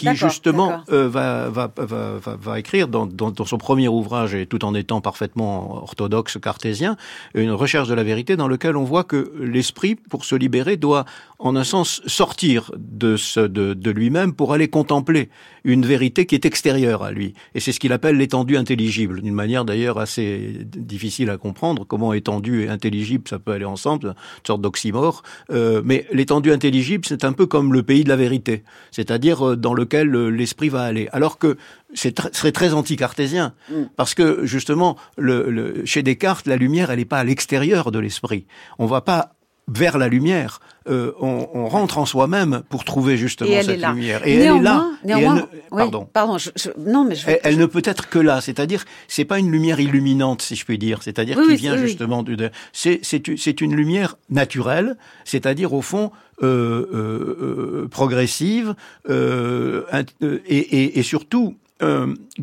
[0.00, 4.46] qui justement euh, va, va, va, va, écrire dans, dans, dans, son premier ouvrage, et
[4.46, 6.96] tout en étant parfaitement orthodoxe cartésien,
[7.34, 11.04] une recherche de la vérité dans lequel on voit que l'esprit, pour se libérer, doit
[11.38, 15.28] en un sens sortir de, ce, de, de lui-même pour aller contempler
[15.64, 17.34] une vérité qui est extérieure à lui.
[17.54, 21.84] Et c'est ce qu'il appelle l'étendue intelligible, d'une manière d'ailleurs assez difficile à comprendre.
[21.86, 25.22] Comment étendue et intelligible, ça peut aller ensemble, une sorte d'oxymore.
[25.50, 29.56] Euh, mais l'étendue intelligible, c'est un peu comme le pays de la vérité, c'est-à-dire euh,
[29.56, 31.08] dans le lequel euh, l'esprit va aller.
[31.12, 31.56] Alors que
[31.94, 33.84] c'est serait très anti-cartésien, mm.
[33.96, 38.46] parce que justement, le, chez Descartes, la lumière, elle n'est pas à l'extérieur de l'esprit.
[38.78, 39.34] On va pas
[39.72, 44.26] vers la lumière, euh, on, rentre en soi-même pour trouver justement cette lumière.
[44.26, 44.90] Et elle est là.
[45.04, 46.08] Néanmoins, pardon.
[46.12, 46.36] pardon
[46.78, 47.14] non, mais
[47.44, 48.40] elle, ne peut être que là.
[48.40, 51.02] C'est-à-dire, c'est pas une lumière illuminante, si je puis dire.
[51.02, 52.36] C'est-à-dire qui vient justement du.
[52.72, 54.96] C'est c'est une lumière naturelle.
[55.24, 56.10] C'est-à-dire au fond
[56.42, 58.74] euh, euh, progressive
[59.08, 61.56] et, et, surtout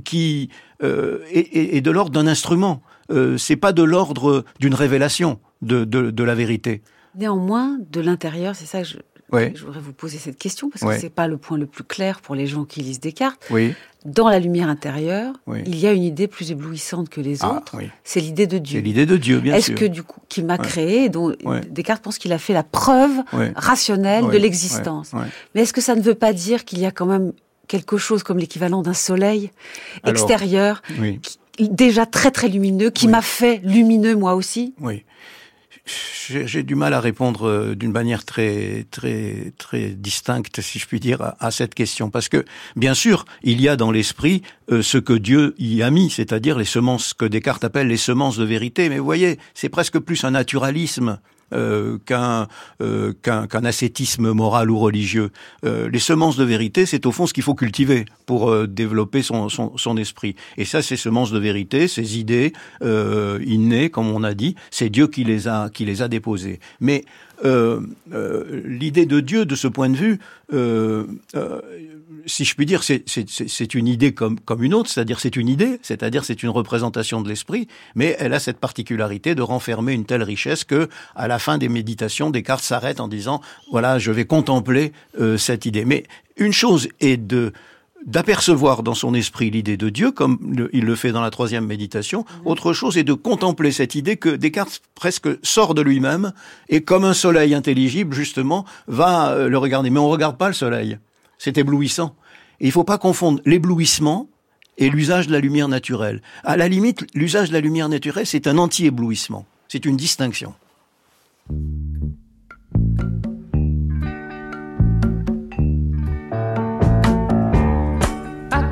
[0.05, 0.49] qui
[0.81, 2.81] est, de l'ordre d'un instrument.
[3.37, 6.81] c'est pas de l'ordre d'une révélation de, de, de la vérité.
[7.17, 11.09] Néanmoins, de l'intérieur, c'est ça que je, voudrais vous poser cette question, parce que c'est
[11.09, 13.43] pas le point le plus clair pour les gens qui lisent Descartes.
[13.49, 13.73] Oui.
[14.05, 15.33] Dans la lumière intérieure,
[15.65, 17.75] il y a une idée plus éblouissante que les ah, autres.
[18.03, 18.79] C'est l'idée de Dieu.
[18.79, 19.73] C'est l'idée de Dieu, bien sûr.
[19.73, 21.33] Est-ce que du coup, qui m'a créé, dont
[21.69, 23.23] Descartes pense qu'il a fait la preuve
[23.55, 25.11] rationnelle de l'existence.
[25.55, 27.33] Mais est-ce que ça ne veut pas dire qu'il y a quand même
[27.67, 29.51] quelque chose comme l'équivalent d'un soleil
[30.05, 30.83] extérieur,
[31.59, 34.75] déjà très très lumineux, qui m'a fait lumineux moi aussi?
[34.79, 35.03] Oui
[36.29, 40.99] j'ai du mal à répondre euh, d'une manière très très très distincte, si je puis
[40.99, 44.97] dire, à, cette question, parce que bien sûr, il y a dans l'esprit euh, ce
[44.97, 48.89] que Dieu y a mis, c'est-à-dire les semences que Descartes appelle les semences de vérité.
[48.89, 51.19] Mais vous voyez, c'est presque plus un naturalisme
[51.53, 52.47] euh, qu'un
[52.81, 55.29] euh, qu'un ascétisme moral ou religieux.
[55.65, 59.21] Euh, les semences de vérité, c'est au fond ce qu'il faut cultiver pour euh, développer
[59.21, 60.35] son, son, son, esprit.
[60.57, 65.07] Et ça, ces semences de vérité, ces idées innées, comme on a dit, c'est Dieu
[65.07, 66.59] qui les a qui les a déposées.
[66.79, 67.05] Mais
[67.43, 70.19] l'idée de Dieu, de ce point de vue,
[72.27, 75.79] si je puis dire, c'est une idée comme, comme une autre, c'est-à-dire c'est une idée,
[75.81, 80.23] c'est-à-dire c'est une représentation de l'esprit, mais elle a cette particularité de renfermer une telle
[80.23, 84.91] richesse que, à la fin des méditations, Descartes s'arrête en disant voilà, je vais contempler
[85.19, 85.85] euh, cette idée.
[85.85, 86.03] Mais
[86.35, 87.53] une chose est de
[88.07, 90.39] d'apercevoir dans son esprit l'idée de Dieu, comme
[90.73, 92.21] il le fait dans la troisième méditation.
[92.21, 92.47] Mmh.
[92.47, 96.31] Autre chose est de contempler cette idée que Descartes presque sort de lui-même
[96.69, 99.89] et comme un soleil intelligible, justement, va euh, le regarder.
[99.89, 100.97] Mais on regarde pas le soleil.
[101.37, 102.15] C'est éblouissant.
[102.59, 104.27] Et il ne faut pas confondre l'éblouissement
[104.77, 106.21] et l'usage de la lumière naturelle.
[106.43, 109.45] À la limite, l'usage de la lumière naturelle, c'est un anti-éblouissement.
[109.67, 110.53] C'est une distinction.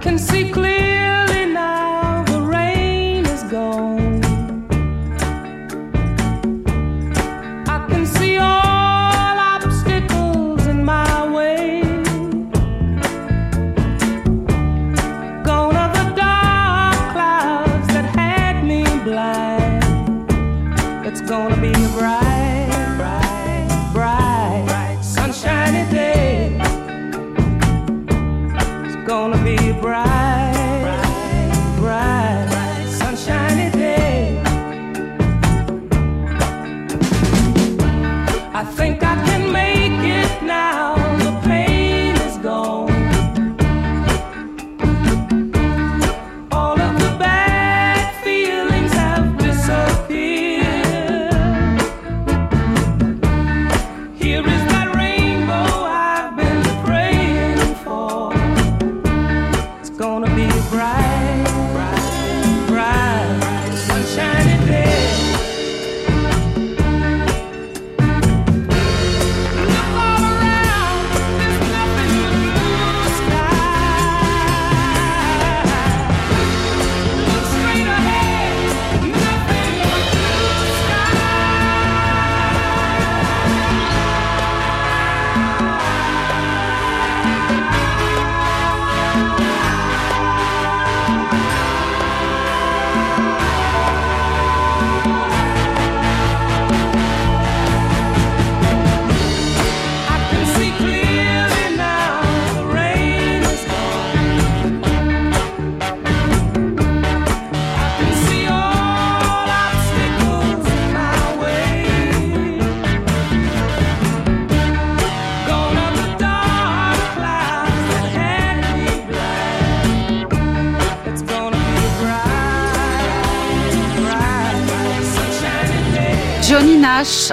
[0.06, 1.05] can see clear.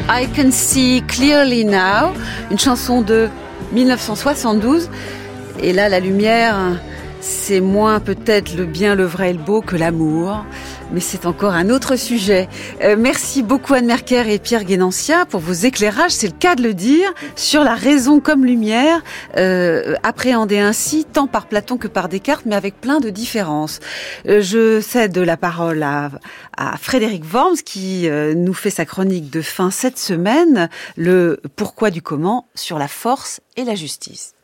[0.09, 2.13] I Can See Clearly Now,
[2.51, 3.29] une chanson de
[3.73, 4.89] 1972.
[5.61, 6.57] Et là, la lumière,
[7.21, 10.45] c'est moins peut-être le bien, le vrai et le beau que l'amour
[10.93, 12.49] mais c'est encore un autre sujet.
[12.83, 16.63] Euh, merci beaucoup Anne Merker et Pierre Guénancia pour vos éclairages, c'est le cas de
[16.63, 19.03] le dire, sur la raison comme lumière,
[19.37, 23.81] euh, appréhendée ainsi tant par Platon que par Descartes, mais avec plein de différences.
[24.29, 26.11] Euh, je cède la parole à,
[26.57, 31.91] à Frédéric Worms qui euh, nous fait sa chronique de fin cette semaine, le pourquoi
[31.91, 34.35] du comment sur la force et la justice.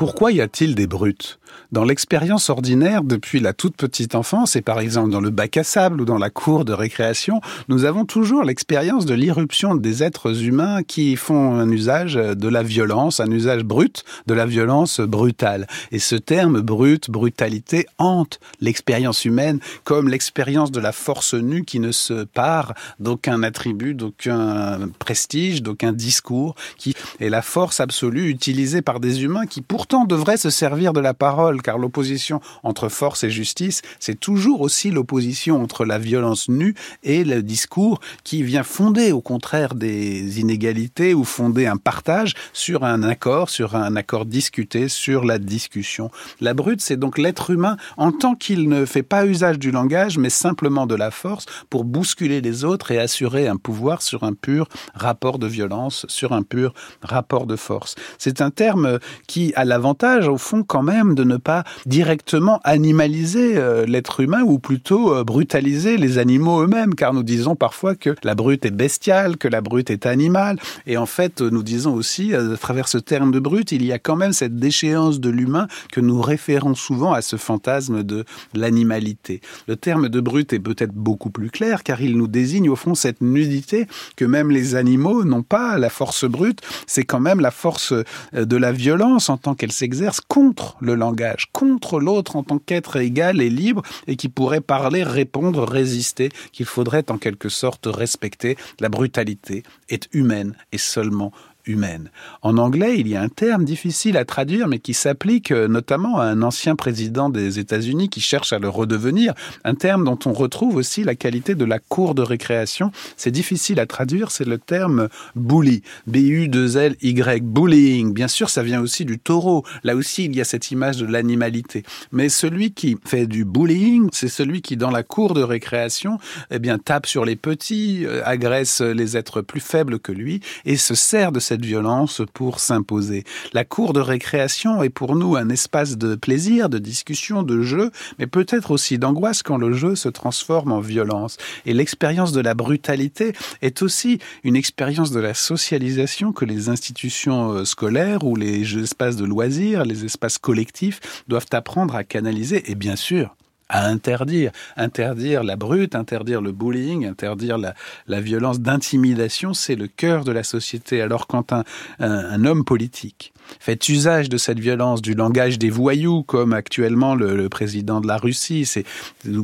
[0.00, 1.39] Pourquoi y a-t-il des brutes?
[1.72, 5.64] Dans l'expérience ordinaire, depuis la toute petite enfance, et par exemple dans le bac à
[5.64, 10.42] sable ou dans la cour de récréation, nous avons toujours l'expérience de l'irruption des êtres
[10.42, 15.66] humains qui font un usage de la violence, un usage brut de la violence brutale.
[15.92, 21.80] Et ce terme brut, brutalité, hante l'expérience humaine comme l'expérience de la force nue qui
[21.80, 28.82] ne se part d'aucun attribut, d'aucun prestige, d'aucun discours, qui est la force absolue utilisée
[28.82, 33.24] par des humains qui pourtant devraient se servir de la parole car l'opposition entre force
[33.24, 38.62] et justice, c'est toujours aussi l'opposition entre la violence nue et le discours qui vient
[38.62, 44.26] fonder au contraire des inégalités ou fonder un partage sur un accord, sur un accord
[44.26, 46.10] discuté, sur la discussion.
[46.40, 50.18] La brute, c'est donc l'être humain en tant qu'il ne fait pas usage du langage,
[50.18, 54.32] mais simplement de la force pour bousculer les autres et assurer un pouvoir sur un
[54.32, 57.94] pur rapport de violence, sur un pur rapport de force.
[58.18, 61.49] C'est un terme qui a l'avantage, au fond, quand même, de ne pas
[61.86, 67.56] directement animaliser euh, l'être humain ou plutôt euh, brutaliser les animaux eux-mêmes, car nous disons
[67.56, 71.62] parfois que la brute est bestiale, que la brute est animale, et en fait nous
[71.62, 75.20] disons aussi, à travers ce terme de brute, il y a quand même cette déchéance
[75.20, 78.24] de l'humain que nous référons souvent à ce fantasme de
[78.54, 79.40] l'animalité.
[79.66, 82.94] Le terme de brute est peut-être beaucoup plus clair, car il nous désigne au fond
[82.94, 83.86] cette nudité
[84.16, 88.04] que même les animaux n'ont pas, la force brute, c'est quand même la force euh,
[88.34, 92.96] de la violence en tant qu'elle s'exerce contre le langage contre l'autre en tant qu'être
[92.96, 98.56] égal et libre et qui pourrait parler, répondre, résister, qu'il faudrait en quelque sorte respecter.
[98.80, 101.32] La brutalité est humaine et seulement
[101.66, 102.10] humaine.
[102.42, 106.18] En anglais, il y a un terme difficile à traduire, mais qui s'applique euh, notamment
[106.18, 109.34] à un ancien président des États-Unis qui cherche à le redevenir,
[109.64, 112.92] un terme dont on retrouve aussi la qualité de la cour de récréation.
[113.16, 118.12] C'est difficile à traduire, c'est le terme bully, B-U-2-L-Y, bullying.
[118.12, 119.64] Bien sûr, ça vient aussi du taureau.
[119.84, 121.82] Là aussi, il y a cette image de l'animalité.
[122.12, 126.18] Mais celui qui fait du bullying, c'est celui qui, dans la cour de récréation,
[126.50, 130.76] eh bien, tape sur les petits, euh, agresse les êtres plus faibles que lui et
[130.76, 133.24] se sert de cette violence pour s'imposer.
[133.54, 137.90] La cour de récréation est pour nous un espace de plaisir, de discussion, de jeu,
[138.20, 141.38] mais peut-être aussi d'angoisse quand le jeu se transforme en violence.
[141.66, 143.32] Et l'expérience de la brutalité
[143.62, 149.16] est aussi une expérience de la socialisation que les institutions euh, scolaires ou les espaces
[149.16, 152.70] de loisirs, les espaces collectifs doivent apprendre à canaliser.
[152.70, 153.34] Et bien sûr,
[153.70, 154.50] à interdire.
[154.76, 157.74] Interdire la brute, interdire le bullying, interdire la,
[158.06, 161.00] la violence d'intimidation, c'est le cœur de la société.
[161.00, 161.64] Alors quand un,
[162.00, 167.14] un, un homme politique fait usage de cette violence, du langage des voyous, comme actuellement
[167.14, 168.84] le, président de la Russie, c'est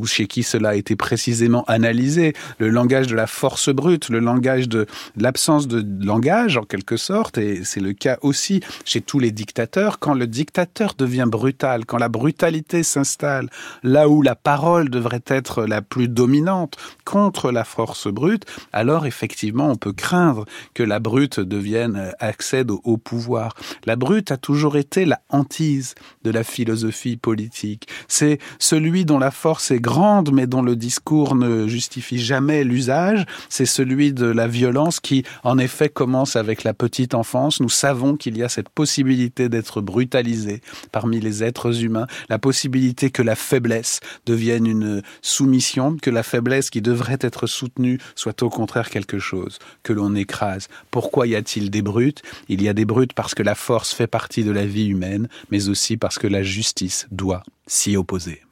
[0.05, 4.69] chez qui cela a été précisément analysé, le langage de la force brute, le langage
[4.69, 4.87] de
[5.17, 9.99] l'absence de langage en quelque sorte, et c'est le cas aussi chez tous les dictateurs,
[9.99, 13.51] quand le dictateur devient brutal, quand la brutalité s'installe
[13.83, 19.71] là où la parole devrait être la plus dominante contre la force brute, alors effectivement
[19.71, 20.45] on peut craindre
[20.75, 23.55] que la brute devienne accède au, pouvoir.
[23.97, 25.95] Brute a toujours été la hantise
[26.25, 27.89] de la philosophie politique.
[28.09, 33.25] C'est celui dont la force est grande mais dont le discours ne justifie jamais l'usage.
[33.49, 37.61] C'est celui de la violence qui en effet commence avec la petite enfance.
[37.61, 40.61] Nous savons qu'il y a cette possibilité d'être brutalisé
[40.93, 46.71] parmi les êtres humains, la possibilité que la faiblesse devienne une soumission, que la faiblesse
[46.71, 50.69] qui devrait être soutenue soit au contraire quelque chose que l'on écrase.
[50.91, 52.23] Pourquoi y a-t-il des brutes?
[52.49, 55.29] Il y a des brutes parce que la force fait partie de la vie humaine,
[55.51, 58.43] mais aussi parce que la justice doit s'y opposer.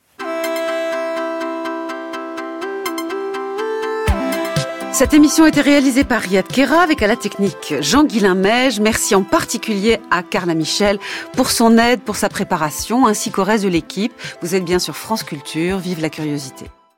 [4.95, 8.79] Cette émission a été réalisée par Riyad Kera avec à la technique Jean-Guilain Meige.
[8.79, 11.01] Merci en particulier à Carla Michel
[11.33, 14.13] pour son aide, pour sa préparation, ainsi qu'au reste de l'équipe.
[14.41, 15.79] Vous êtes bien sur France Culture.
[15.79, 16.67] Vive la curiosité.